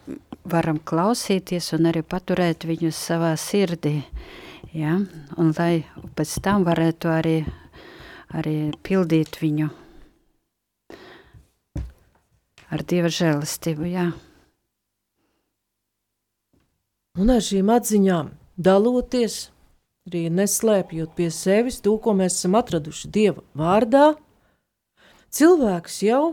varam 0.44 0.78
klausīties 0.78 1.72
un 1.76 1.88
arī 1.90 2.02
paturēt 2.06 2.66
viņu 2.68 2.92
savā 2.94 3.32
sirdī. 3.40 4.02
Ja? 4.74 4.98
Un 5.40 5.54
lai 5.56 5.84
pēc 6.16 6.36
tam 6.44 6.66
varētu 6.66 7.10
arī, 7.12 7.38
arī 8.34 8.58
pildīt 8.84 9.40
viņu 9.40 9.70
ar 12.74 12.82
Dieva 12.82 13.10
žēlastību. 13.12 13.88
Ja? 13.88 14.08
Un 17.14 17.30
ar 17.30 17.42
šīm 17.46 17.70
atziņām 17.70 18.32
daloties, 18.58 19.48
arī 20.08 20.26
neslēpjot 20.34 21.14
pie 21.16 21.28
sevis 21.32 21.78
to, 21.84 21.94
ko 22.02 22.16
mēs 22.18 22.40
esam 22.40 22.58
atraduši 22.58 23.10
Dieva 23.14 23.44
vārdā, 23.56 24.14
cilvēks 25.34 26.00
jau 26.04 26.24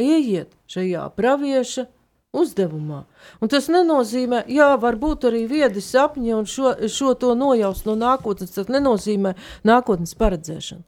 ieiet 0.00 0.56
šajā 0.72 1.04
pravieša 1.14 1.86
uzdevumā. 2.34 3.04
Un 3.40 3.50
tas 3.52 3.68
nenozīmē, 3.72 4.44
jā, 4.50 4.72
varbūt 4.80 5.28
arī 5.30 5.44
viedi 5.50 5.82
sapņi 5.84 6.34
un 6.36 6.48
šo, 6.50 6.74
šo 6.90 7.14
to 7.18 7.34
nojaust 7.38 7.86
no 7.88 7.94
nākotnes, 7.98 8.54
tas 8.56 8.70
nenozīmē 8.72 9.34
nākotnes 9.66 10.16
paredzēšanu. 10.18 10.84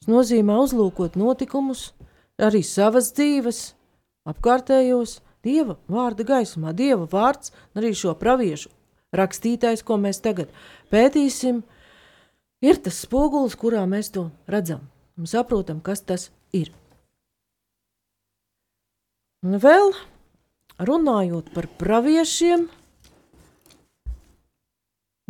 Tas 0.00 0.10
nozīmē 0.10 0.56
uzlūkot 0.62 1.18
notikumus, 1.20 1.90
arī 2.38 2.62
savas 2.66 3.12
dzīves, 3.16 3.66
apkārtējos, 4.28 5.20
Dieva 5.44 5.74
vārda 5.92 6.24
gaismā, 6.24 6.72
Dieva 6.72 7.04
vārds, 7.04 7.50
arī 7.76 7.90
šo 7.92 8.14
praviešu 8.16 8.70
rakstītais, 9.14 9.82
ko 9.84 9.98
mēs 10.00 10.22
tagad 10.24 10.48
pētīsim, 10.92 11.60
ir 12.64 12.80
tas 12.80 13.02
spogulis, 13.04 13.56
kurā 13.60 13.84
mēs 13.88 14.08
to 14.14 14.30
redzam 14.48 14.86
un 15.18 15.28
saprotam, 15.30 15.82
kas 15.84 16.00
tas 16.00 16.30
ir. 16.56 16.72
Un 19.44 19.58
vēl 19.60 19.92
runājot 20.78 21.50
par 21.54 21.68
praviešiem, 21.78 22.66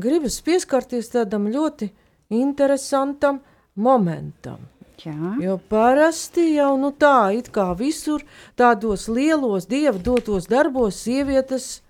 gribas 0.01 0.41
pieskarties 0.45 1.11
tādam 1.13 1.49
ļoti 1.53 1.91
interesantam 2.35 3.43
momentam. 3.75 4.63
Jā. 5.05 5.35
Jo 5.43 5.59
parasti 5.69 6.55
jau 6.55 6.77
nu 6.81 6.93
tā, 6.97 7.35
it 7.37 7.51
kā 7.53 7.67
visur 7.77 8.23
tādos 8.57 9.09
lielos 9.11 9.67
dieva 9.69 9.99
dotos 9.99 10.47
darbos 10.49 11.03
sievietes 11.03 11.83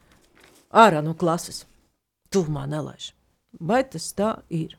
ārā 0.73 1.03
no 1.05 1.13
klases, 1.15 1.63
tuvumā 2.33 2.65
nelaiž. 2.67 3.13
Vai 3.61 3.85
tas 3.87 4.09
tā 4.17 4.41
ir? 4.51 4.75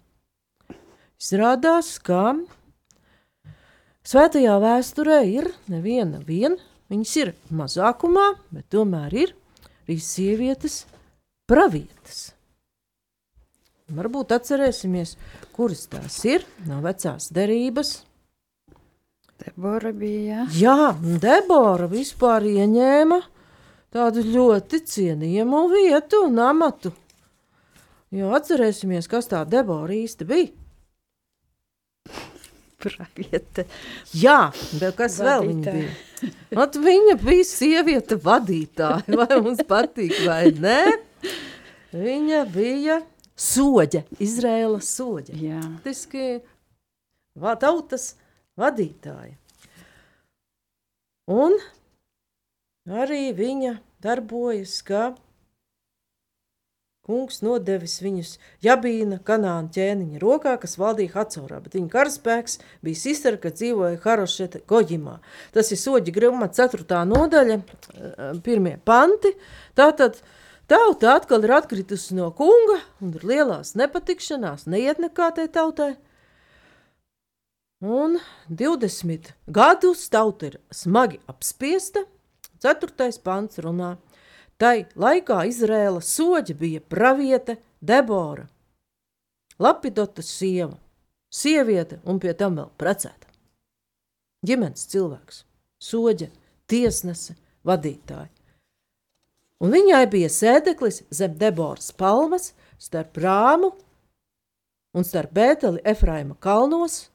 Izrādās, 1.22 1.96
ka 2.04 2.36
svētajā 4.04 4.58
vēsturē 4.60 5.22
ir 5.32 5.54
neviena 5.72 6.20
viena 6.20 6.60
Viņas 6.91 7.13
ir 7.17 7.34
mazākumā, 7.50 8.26
bet 8.54 8.67
tomēr 8.74 9.13
ir 9.17 9.36
arī 9.86 9.98
sievietes 10.02 10.84
pravietas. 11.50 12.32
Varbūt 13.95 14.34
atcerēsimies, 14.34 15.13
kuras 15.54 15.86
tās 15.89 16.17
ir 16.26 16.45
no 16.65 16.80
vecās 16.82 17.30
derības. 17.34 18.00
Debora 19.41 19.91
bija. 19.93 20.45
Jā, 20.58 20.95
Debora 21.02 21.89
vispār 21.91 22.48
ieņēma 22.50 23.19
tādu 23.93 24.24
ļoti 24.26 24.82
cienījamu 24.89 25.65
vietu 25.74 26.24
un 26.28 26.39
amatu. 26.41 26.93
Jo 28.15 28.32
atcerēsimies, 28.38 29.10
kas 29.12 29.30
tā 29.30 29.43
Debora 29.50 29.93
īsti 29.93 30.28
bija. 30.30 30.64
Praviete. 32.84 33.66
Jā, 34.14 34.52
bet 34.80 34.98
kas 35.00 35.16
vēl 35.24 35.46
viņa 35.48 35.74
bija? 35.76 35.94
At 36.66 36.76
viņa 36.82 37.16
bija 37.22 37.46
sieviete 37.48 38.18
vadītāja, 38.22 39.16
vai 39.20 39.40
mums 39.46 39.62
patīk 39.70 40.14
vai 40.26 40.52
nē? 40.52 40.80
Viņa 41.96 42.42
bija 42.52 43.00
soģe, 43.40 44.04
Izraēlas 44.24 44.90
soģe. 44.98 45.36
Jā. 45.40 45.62
Faktiski 45.64 46.28
va- 47.40 47.56
tautas 47.60 48.14
vadītāja. 48.60 49.34
Un 51.32 51.56
arī 52.86 53.30
viņa 53.36 53.78
darbojas, 54.06 54.78
kā 54.86 55.08
kungs 57.06 57.41
nodevis 57.46 58.00
viņus 58.04 58.36
Jabīna 58.65 59.20
kanāna 59.26 59.70
ķēniņa 59.74 60.22
rokā, 60.22 60.56
kas 60.62 60.78
valdīja 60.82 61.13
Hacorā, 61.13 61.60
bet 61.63 61.78
viņa 61.78 61.91
karaspēks 61.94 62.58
bija 62.86 63.02
Sisera, 63.02 63.39
kas 63.41 63.60
dzīvoja 63.60 64.00
Harošeta 64.04 64.63
Goģimā. 64.70 65.20
Tas 65.54 65.70
ir 65.74 65.82
soģi 65.82 66.15
grumata 66.15 66.65
4. 66.65 67.04
nodaļa, 67.10 67.60
eh, 67.60 68.39
pirmie 68.46 68.80
panti. 68.86 69.36
Tātad 69.78 70.22
tauta 70.68 71.15
atkal 71.15 71.44
ir 71.44 71.54
atkritusi 71.60 72.18
no 72.18 72.32
kunga 72.32 72.82
un 73.02 73.13
ir 73.13 73.22
lielās 73.22 73.76
nepatikšanās, 73.76 74.65
neiet 74.65 74.98
nekā 74.98 75.34
tai 75.36 75.48
tautai. 75.48 75.96
Un 77.86 78.18
20 78.50 79.34
gadus 79.52 80.10
tauta 80.10 80.48
ir 80.48 80.60
smagi 80.72 81.20
apspiesta. 81.30 82.06
4. 82.63 83.22
pants 83.22 83.60
runā. 83.62 83.98
Tai 84.62 84.86
laikā 84.96 85.41
Izrēlas 85.50 86.08
soģa 86.15 86.56
bija 86.56 86.82
praviete 86.82 87.58
Debora, 87.84 88.48
Lapidotas 89.60 90.28
sieva, 90.32 90.76
sieviete 91.32 92.02
un 92.04 92.20
pie 92.20 92.34
tam 92.36 92.58
vēl 92.60 92.70
precēta. 92.80 93.28
Ģimenes 94.46 94.88
cilvēks, 94.91 95.44
soģa, 95.80 96.28
tiesnese, 96.72 97.38
vadītāja. 97.68 98.32
Un 99.63 99.72
viņai 99.72 100.04
bija 100.12 100.30
sēdeklis 100.32 101.04
zem 101.15 101.38
Deboras 101.39 101.91
palmas, 101.96 102.52
starp 102.80 103.15
rāmu 103.24 103.72
un 104.96 105.08
starp 105.08 105.32
Bēteli 105.36 105.84
Efraima 105.88 106.36
kalnos, 106.39 107.10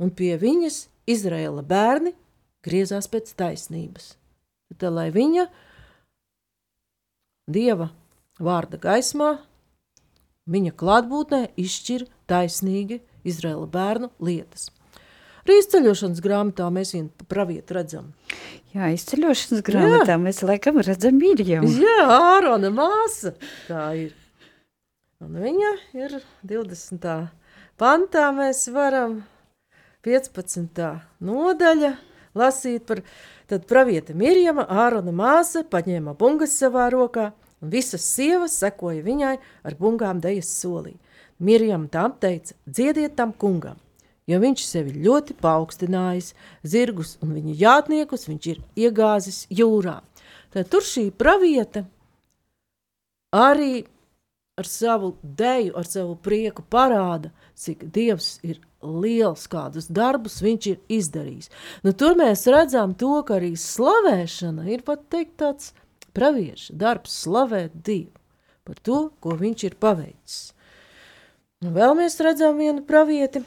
un 0.00 0.12
pie 0.12 0.36
viņas 0.40 0.86
Izraēla 1.08 1.64
bērni 1.64 2.12
griezās 2.64 3.08
pēc 3.08 3.32
taisnības. 3.36 4.14
Tā 4.76 4.92
lai 4.92 5.08
viņa 5.12 5.48
dieva 7.48 7.90
vārda 8.38 8.78
gaismā, 8.80 9.38
viņa 10.48 10.74
klātbūtnē 10.78 11.42
izšķir 11.60 12.06
taisnīgi 12.30 13.00
Izraēla 13.28 13.66
bērnu 13.72 14.12
lietas. 14.22 14.68
Arī 15.48 15.62
izceļošanas 15.62 16.20
grāmatā 16.20 16.66
mēs 16.72 16.92
viņu 16.92 17.26
pravietu 17.32 17.78
redzam. 17.78 18.10
Jā, 18.74 18.90
izceļošanas 18.92 19.64
grāmatā 19.64 20.18
mēs 20.20 20.42
laikam 20.44 20.76
redzam 20.84 21.16
Mirjamu. 21.16 21.70
Jā, 21.72 22.04
Ārona 22.12 22.68
māsa. 22.74 23.32
Tā 23.64 23.86
ir. 23.96 24.12
Un 25.24 25.38
viņa 25.40 25.70
ir 25.96 26.18
20. 26.46 27.08
pantā. 27.80 28.26
Mēs 28.36 28.66
varam 28.74 29.22
15. 30.04 30.84
nodaļa 31.24 31.94
lasīt 32.38 32.84
par 32.86 33.00
tad 33.48 33.64
pravieta 33.70 34.12
Mirjama, 34.12 34.66
Ārona 34.68 35.16
māsa, 35.16 35.64
paņēma 35.64 36.12
bungas 36.20 36.54
savā 36.60 36.90
rokā, 36.92 37.30
un 37.62 37.72
visas 37.72 38.06
sievas 38.06 38.56
sekoja 38.60 39.04
viņai 39.06 39.34
ar 39.38 39.76
bungām 39.78 40.22
dejas 40.22 40.50
solī. 40.60 40.96
Mirjam 41.38 41.86
tam 41.88 42.16
teica, 42.18 42.56
dziediet 42.66 43.14
tam 43.18 43.32
kungam, 43.32 43.78
jo 44.26 44.40
viņš 44.42 44.64
sevi 44.66 44.96
ļoti 45.04 45.36
paaugstinājis, 45.38 46.32
zirgus 46.66 47.16
un 47.22 47.36
viņa 47.36 47.54
jātniekus 47.60 48.26
viņš 48.30 48.48
ir 48.50 48.64
iegāzis 48.86 49.44
jūrā. 49.50 50.00
Tad 50.54 50.70
tur 50.72 50.82
šī 50.82 51.10
pravieta 51.14 51.84
arī 53.34 53.86
ar 54.58 54.66
savu 54.66 55.12
deju, 55.22 55.76
ar 55.78 55.86
savu 55.86 56.16
prieku 56.22 56.64
parāda, 56.70 57.30
cik 57.54 57.84
Dievs 57.94 58.38
ir 58.42 58.58
liels, 58.82 59.46
kādus 59.50 59.86
darbus 59.90 60.40
viņš 60.42 60.66
ir 60.72 60.78
izdarījis. 60.98 61.50
Nu, 61.86 61.92
tur 61.94 62.18
mēs 62.18 62.46
redzam 62.50 62.94
to, 62.98 63.20
ka 63.26 63.38
arī 63.38 63.52
slavēšana 63.58 64.66
ir 64.74 64.82
pat 64.86 65.04
teikt 65.12 65.38
tāds 65.42 65.72
pravieša 66.18 66.76
darbs 66.82 67.22
slavēt 67.22 67.78
Dievu 67.86 68.18
par 68.68 68.80
to, 68.84 68.98
ko 69.24 69.32
viņš 69.38 69.64
ir 69.64 69.76
paveicis. 69.80 70.40
Nu, 71.64 71.72
vēl 71.74 71.96
mēs 71.98 72.18
redzam 72.22 72.60
vienu 72.60 72.84
pravieti, 72.86 73.40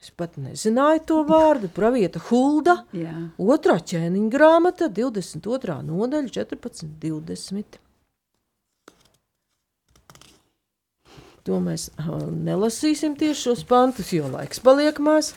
es 0.00 0.12
pat 0.16 0.38
nezināju 0.40 1.02
to 1.10 1.18
vārdu, 1.28 1.68
pravieta 1.74 2.22
Hulda, 2.30 2.78
Jā. 2.96 3.12
otrā 3.42 3.76
ķēniņa 3.82 4.30
grāmata, 4.32 4.88
22. 4.88 5.80
nodaļa, 5.90 6.30
14, 6.38 6.94
20. 7.02 7.80
To 11.48 11.58
mēs 11.64 11.90
uh, 11.98 12.24
nelasīsim 12.30 13.16
tieši 13.18 13.48
šos 13.48 13.66
pantus, 13.68 14.14
jo 14.14 14.28
laiks 14.30 14.60
paliek 14.62 15.00
maz. 15.02 15.34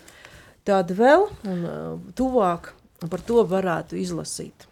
Tāda 0.67 0.95
vēl, 0.95 1.27
un 1.49 1.67
uh, 1.67 1.99
tuvāk 2.15 2.71
par 3.09 3.23
to 3.27 3.43
varētu 3.47 3.97
izlasīt 3.99 4.67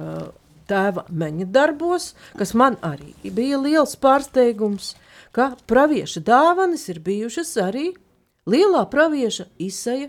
uh, 0.00 0.30
tēva 0.70 1.04
meņa 1.10 1.46
darbos, 1.52 2.14
kas 2.38 2.54
man 2.54 2.78
arī 2.86 3.14
bija 3.34 3.58
liels 3.60 3.96
pārsteigums, 4.00 4.94
ka 5.34 5.52
pravieša 5.70 6.22
dāvanas 6.26 6.88
ir 6.92 7.00
bijušas 7.04 7.56
arī 7.62 7.90
lielā 8.50 8.84
pravieša 8.90 9.44
Isaja 9.58 10.08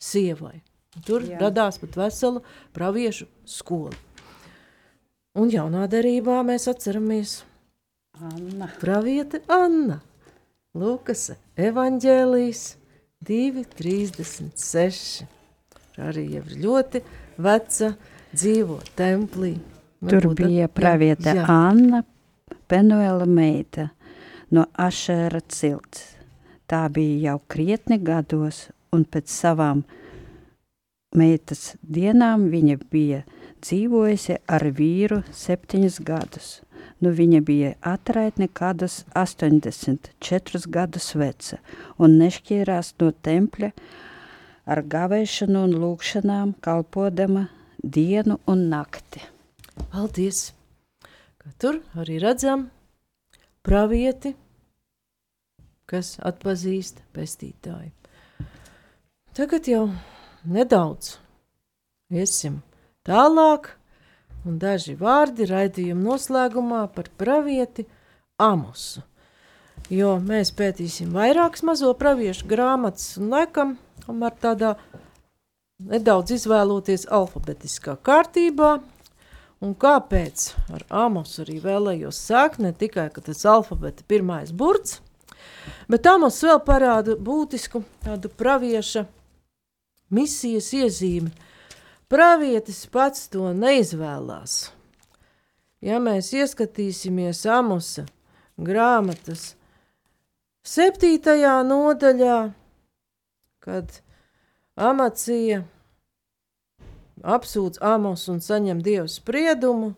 sievai. 0.00 0.62
Tur 1.06 1.24
Jā. 1.24 1.38
Radās 1.40 1.78
pat 1.80 1.96
vesela 1.96 2.42
praviešu 2.76 3.26
skola. 3.48 3.96
Un 5.32 5.48
jaunā 5.48 5.86
derībā 5.88 6.42
mēs 6.44 6.68
atceramies 6.68 7.40
Anna. 8.20 8.68
praviete 8.80 9.40
Anna. 9.48 10.02
Lukas 10.76 11.30
evaņģēlijas 11.56 12.76
2,36. 13.24 15.24
Arī 16.00 16.24
jau 16.36 16.44
ir 16.44 16.56
ļoti 16.64 17.02
veca, 17.40 17.94
dzīvo 18.32 18.78
templī. 18.96 19.56
Tur 20.08 20.32
bija 20.34 20.66
pravieta 20.66 21.34
jā, 21.36 21.44
Anna 21.46 22.02
Penuela 22.68 23.26
meita 23.26 23.90
no 24.50 24.66
Ašēra 24.74 25.42
cilts. 25.48 26.16
Tā 26.66 26.86
bija 26.90 27.32
jau 27.32 27.38
krietni 27.52 27.98
gados, 28.02 28.70
un 28.92 29.04
pēc 29.04 29.30
savām 29.30 29.84
meitas 31.16 31.74
dienām 31.82 32.48
viņa 32.52 32.78
bija 32.90 33.22
dzīvojusi 33.62 34.38
ar 34.48 34.66
vīru 34.74 35.20
septiņus 35.36 35.98
gadus. 36.06 36.48
Nu, 37.02 37.12
viņa 37.14 37.40
bija 37.46 37.74
atraitne 37.86 38.48
kādus 38.48 39.02
84 39.18 40.62
gadus 40.70 41.12
veca 41.18 41.58
un 41.98 42.16
nešķīrās 42.22 42.94
no 43.02 43.10
tempļa 43.26 43.70
ar 44.66 44.82
gavēšanu 44.94 45.66
un 45.66 45.76
lūkšanām, 45.82 46.56
kalpodama 46.62 47.48
dienu 47.82 48.38
un 48.46 48.68
nakti. 48.70 49.31
Paldies! 49.92 50.52
Ka 51.42 51.50
tur 51.58 51.80
arī 51.98 52.20
redzam 52.22 52.68
pravieti, 53.66 54.34
kas 55.90 56.16
atpazīst 56.22 57.02
pestītāju. 57.16 57.90
Tagad 59.32 59.68
jau 59.68 59.86
nedaudz 60.44 61.16
iesim 62.12 62.60
tālāk, 63.08 63.70
un 64.44 64.58
daži 64.60 64.94
vārdi 64.98 65.48
raidījuma 65.48 66.04
noslēgumā 66.04 66.82
par 66.94 67.08
pravieti 67.18 67.86
Amosu. 68.42 69.02
Jo 69.90 70.16
mēs 70.22 70.52
pētīsim 70.56 71.14
vairākas 71.16 71.64
mazo 71.66 71.90
praviešu 71.98 72.46
grāmatas, 72.50 73.16
un 73.18 73.32
laikam, 73.32 73.76
tomēr 74.04 74.36
tādā 74.40 74.76
nedaudz 75.82 76.36
izvēloties 76.36 77.08
alfabetiskā 77.10 77.96
kārtībā, 78.06 78.76
Un 79.62 79.76
kāpēc 79.78 80.48
ar 80.74 80.82
Amos 81.04 81.36
arī 81.38 81.60
vēlējos 81.62 82.18
sākt? 82.18 82.58
Ne 82.58 82.72
tikai 82.74 83.06
ka 83.14 83.22
tas 83.22 83.44
alfabēta 83.46 84.02
pirmais 84.10 84.50
burts, 84.50 84.98
bet 85.86 86.06
Amos 86.10 86.40
vēl 86.42 86.58
parāda 86.66 87.14
būtisku 87.14 87.84
tādu 88.02 88.30
pravieša 88.42 89.04
misijas 90.10 90.72
iezīmi. 90.74 91.30
Pravietis 92.10 92.84
pats 92.92 93.28
to 93.32 93.52
neizvēlās. 93.56 94.72
Ja 95.82 96.02
mēs 96.02 96.32
ieskatīsimies 96.34 97.46
Amosa 97.50 98.04
grāmatas 98.58 99.52
Septītajā 100.62 101.56
nodaļā, 101.66 102.36
kad 103.64 103.96
Amacija 104.78 105.64
apsūdz 107.22 107.82
Amos 107.82 108.26
un 108.32 108.40
saņem 108.42 108.82
dievu 108.84 109.08
spriedumu, 109.10 109.92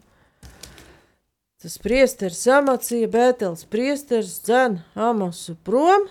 tas 1.63 1.79
priesteris 1.81 2.43
Amacija, 2.53 3.09
Bētels 3.09 3.65
priesteris 3.71 4.37
dzen 4.45 4.81
Amosu 4.95 5.57
prom, 5.65 6.09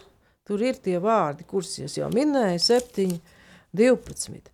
tur 0.48 0.64
ir 0.66 0.80
tie 0.82 0.98
vārdi, 1.02 1.46
kurus 1.46 1.78
es 1.84 2.00
jau 2.00 2.10
minēju, 2.14 2.60
7, 2.60 3.20
12. 3.78 4.50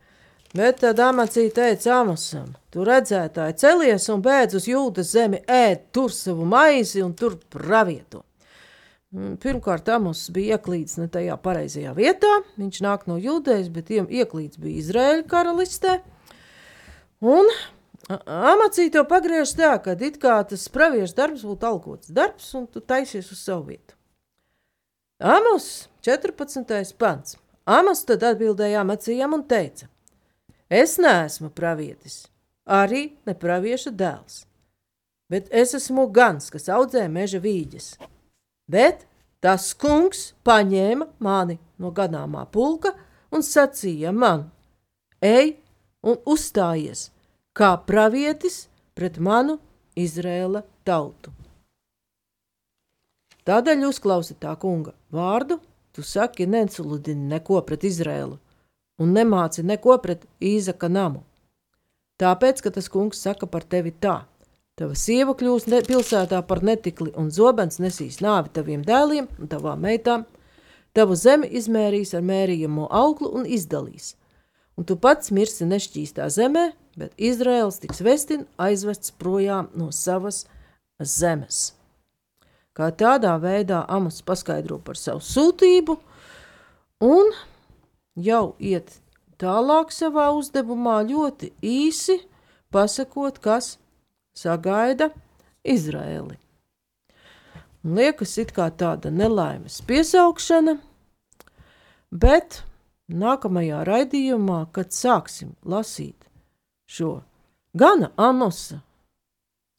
Bet 0.53 0.79
tad 0.81 0.99
Amacija 0.99 1.51
teica 1.53 1.99
Amosam, 1.99 2.55
tu 2.73 2.81
redzētāji 2.87 3.57
celies 3.61 4.07
un 4.09 4.23
bēdz 4.25 4.57
uz 4.57 4.65
jūdas 4.71 5.11
zemi, 5.13 5.43
ēd 5.45 5.91
tur 5.93 6.09
savu 6.09 6.47
maizi 6.49 7.03
un 7.05 7.13
tur 7.13 7.35
pravieto. 7.53 8.23
Mm, 9.13 9.37
pirmkārt, 9.41 9.87
Amos 9.93 10.27
bija 10.33 10.57
ieklīdis 10.57 10.97
ne 11.01 11.07
tajā 11.09 11.37
pareizajā 11.41 11.93
vietā. 11.97 12.29
Viņš 12.61 12.81
nāk 12.85 13.05
no 13.09 13.17
jūdejas, 13.21 13.69
bet 13.73 13.89
ieklīdis 13.93 14.57
bija 14.61 14.81
Izraēļa 14.83 15.23
karalistē. 15.29 15.95
Un 17.21 17.51
Amacija 18.25 18.89
to 18.93 19.03
pagriež 19.05 19.51
tā, 19.53 19.75
ka 19.83 19.93
it 19.93 20.17
kā 20.17 20.39
tas 20.49 20.65
praviešu 20.73 21.13
darbs 21.17 21.45
būtu 21.45 21.67
algots 21.67 22.09
darbs, 22.09 22.47
un 22.57 22.65
tu 22.65 22.81
taisies 22.81 23.29
uz 23.31 23.43
savu 23.43 23.69
vietu. 23.69 23.93
Amos 25.19 25.89
14. 26.01 26.97
pants. 26.97 27.37
Amos 27.69 28.01
tad 28.07 28.23
atbildēja 28.23 28.81
Amacijam 28.81 29.35
un 29.37 29.43
teica– 29.45 29.91
Es 30.69 30.99
neesmu 31.01 31.49
pravietis, 31.49 32.27
arī 32.69 33.15
ne 33.25 33.33
pravieša 33.33 33.89
dēls, 33.89 34.43
bet 35.25 35.47
es 35.49 35.73
esmu 35.73 36.03
gans, 36.13 36.51
kas 36.53 36.69
audzē 36.69 37.07
meža 37.09 37.39
vīģes. 37.41 37.95
Bet 38.69 39.07
tas 39.41 39.71
kungs 39.73 40.35
paņēma 40.45 41.07
mani 41.25 41.57
no 41.81 41.89
ganāmā 41.89 42.45
pulka 42.53 42.93
un 43.33 43.41
sacīja 43.41 44.13
man: 44.13 44.45
Ej 45.25 45.55
un 46.03 46.19
uzstājies 46.25 47.09
kā 47.55 47.73
pravietis 47.87 48.67
pret 48.95 49.19
manu 49.19 49.57
Izrēla 49.99 50.63
tautu. 50.87 51.33
Tādēļ 53.47 53.87
uzklausi 53.87 54.35
tā 54.39 54.53
kunga 54.61 54.93
vārdu, 55.11 55.57
tu 55.95 56.03
saki, 56.05 56.45
nesuludini 56.45 57.31
neko 57.33 57.61
pret 57.65 57.83
Izrēlu, 57.89 58.37
un 59.01 59.15
nemāci 59.15 59.63
neko 59.65 59.97
pret 60.03 60.27
Īzaka 60.39 60.89
namu. 60.91 61.23
Tāpēc, 62.19 62.61
ka 62.61 62.71
tas 62.75 62.89
kungs 62.91 63.21
saka 63.23 63.47
par 63.47 63.63
tevi 63.63 63.93
tā, 63.95 64.19
tava 64.79 64.95
sieva 64.95 65.33
kļūs 65.39 65.69
ne, 65.71 65.79
pilsētā 65.87 66.41
par 66.47 66.61
netikli, 66.67 67.13
un 67.15 67.31
zobens 67.31 67.79
nesīs 67.79 68.19
nāvi 68.23 68.51
taviem 68.55 68.83
dēliem 68.85 69.27
un 69.39 69.51
tavām 69.51 69.81
meitām, 69.87 70.27
tavu 70.93 71.15
zemi 71.15 71.47
izmērīs 71.59 72.13
ar 72.15 72.25
mērījamo 72.27 72.89
auglu 72.91 73.31
un 73.39 73.47
izdalīs. 73.47 74.13
Un 74.79 74.85
tu 74.87 74.95
pats 74.95 75.33
mirsi 75.35 75.65
nešķīstā 75.67 76.29
zemē, 76.31 76.69
bet 76.95 77.11
Izraels 77.19 77.81
tiks 77.83 77.99
vestin 77.99 78.45
aizvests 78.55 79.11
projām 79.11 79.67
no 79.75 79.89
savas 79.91 80.45
zemes. 81.03 81.73
Kā 82.71 82.87
tādā 82.95 83.33
veidā 83.43 83.81
Amos 83.91 84.21
paskaidro 84.23 84.77
par 84.79 84.95
savu 84.95 85.19
sūtību, 85.19 85.97
un 87.03 87.33
jau 88.15 88.53
iet 88.55 89.01
tālāk 89.35 89.91
savā 89.91 90.29
uzdevumā, 90.37 91.01
ļoti 91.11 91.51
īsi 91.59 92.21
pasakot, 92.71 93.41
kas 93.43 93.73
sagaida 94.31 95.09
Izraēli. 95.67 96.39
Un 97.83 97.99
liekas, 97.99 98.37
it 98.39 98.55
kā 98.55 98.71
tāda 98.71 99.11
nelaimes 99.11 99.81
piesaukšana, 99.83 100.79
bet 102.15 102.61
nākamajā 103.09 103.83
raidījumā, 103.87 104.65
kad 104.75 104.93
sāksim 104.93 105.55
lasīt 105.65 106.29
šo 106.89 107.19
gana 107.73 108.11
Amosa 108.17 108.81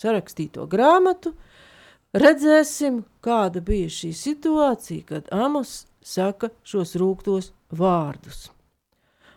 sarakstīto 0.00 0.66
grāmatu, 0.70 1.34
redzēsim, 2.16 3.02
kāda 3.24 3.62
bija 3.64 3.90
šī 3.92 4.12
situācija, 4.16 5.06
kad 5.06 5.30
Amos 5.34 5.84
saka 6.02 6.50
šos 6.64 6.96
rūktos 6.98 7.52
vārdus. 7.76 8.48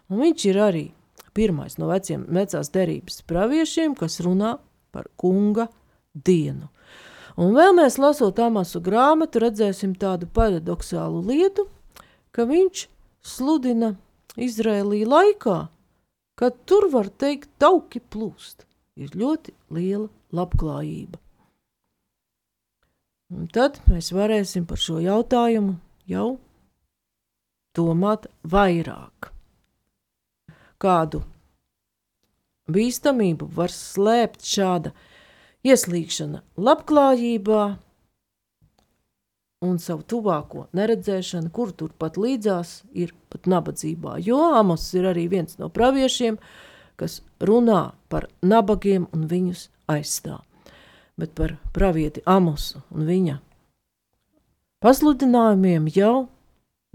Un 0.09 0.21
viņš 0.23 0.45
ir 0.49 0.59
arī 0.61 0.85
pirmais 1.33 1.77
no 1.81 1.89
veciem, 1.89 2.25
vecās 2.29 2.69
derības 2.73 3.23
praviešiem, 3.27 3.97
kas 3.97 4.21
runā 4.23 4.57
par 4.93 5.09
kunga 5.17 5.67
dienu. 6.13 6.69
Un 7.33 7.55
vēl 7.57 7.73
mēs 7.79 7.97
lasot 7.97 8.37
Amasu 8.39 8.81
grāmatu, 8.83 9.41
redzēsim 9.41 9.95
tādu 9.97 10.27
paradoxālu 10.29 11.23
lietu, 11.25 11.65
ka 12.33 12.45
viņš 12.45 12.85
sludina 13.23 13.95
Izrēlī 14.33 15.03
laikā, 15.05 15.57
kad 16.39 16.55
tur 16.65 16.89
var 16.93 17.09
teikt 17.09 17.51
tauki 17.61 18.01
plūst. 18.01 18.65
Ir 18.97 19.13
ļoti 19.17 19.53
liela 19.73 20.09
labklājība. 20.33 21.17
Un 23.33 23.47
tad 23.49 23.79
mēs 23.89 24.11
varēsim 24.13 24.67
par 24.69 24.77
šo 24.77 24.99
jautājumu 25.01 25.79
jau 26.09 26.35
domāt 27.73 28.27
vairāk. 28.45 29.31
Kādu 30.77 31.23
bīstamību 32.69 33.47
var 33.55 33.73
slēpt 33.73 34.45
šāda 34.45 34.93
ieslīgšana 35.65 36.43
labklājībā 36.69 37.63
un 39.63 39.79
savu 39.79 40.03
tuvāko 40.07 40.67
neredzēšanu, 40.75 41.51
kur 41.55 41.71
turpat 41.71 42.19
līdzās 42.19 42.81
ir 42.93 43.13
pat 43.31 43.47
nabadzībā. 43.49 44.17
Jo 44.23 44.39
Amos 44.59 44.85
ir 44.97 45.07
arī 45.09 45.27
viens 45.31 45.57
no 45.61 45.69
praviešiem, 45.73 46.37
kas 46.99 47.21
runā 47.41 47.93
par 48.11 48.27
nabagiem 48.43 49.07
un 49.15 49.25
viņus 49.31 49.67
aizstāv. 49.91 50.43
Bet 51.17 51.35
par 51.37 51.57
pravieti 51.73 52.23
Amosu 52.25 52.81
un 52.93 53.05
viņa 53.07 53.39
pasludinājumiem 54.83 55.87
jau 55.95 56.27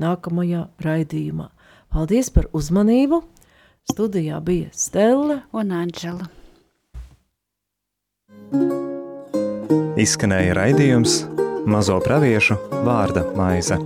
nākamajā 0.03 0.67
raidījumā. 0.85 1.49
Paldies 1.89 2.29
par 2.35 2.51
uzmanību! 2.53 3.23
Studijā 3.89 4.37
bija 4.45 4.69
Stela 4.77 5.39
un 5.57 5.71
Anģela. 5.73 6.29
Izskanēja 9.99 10.53
raidījums 10.59 11.23
Mazo 11.69 11.99
praviešu 12.01 12.57
vārda 12.87 13.27
maize. 13.37 13.77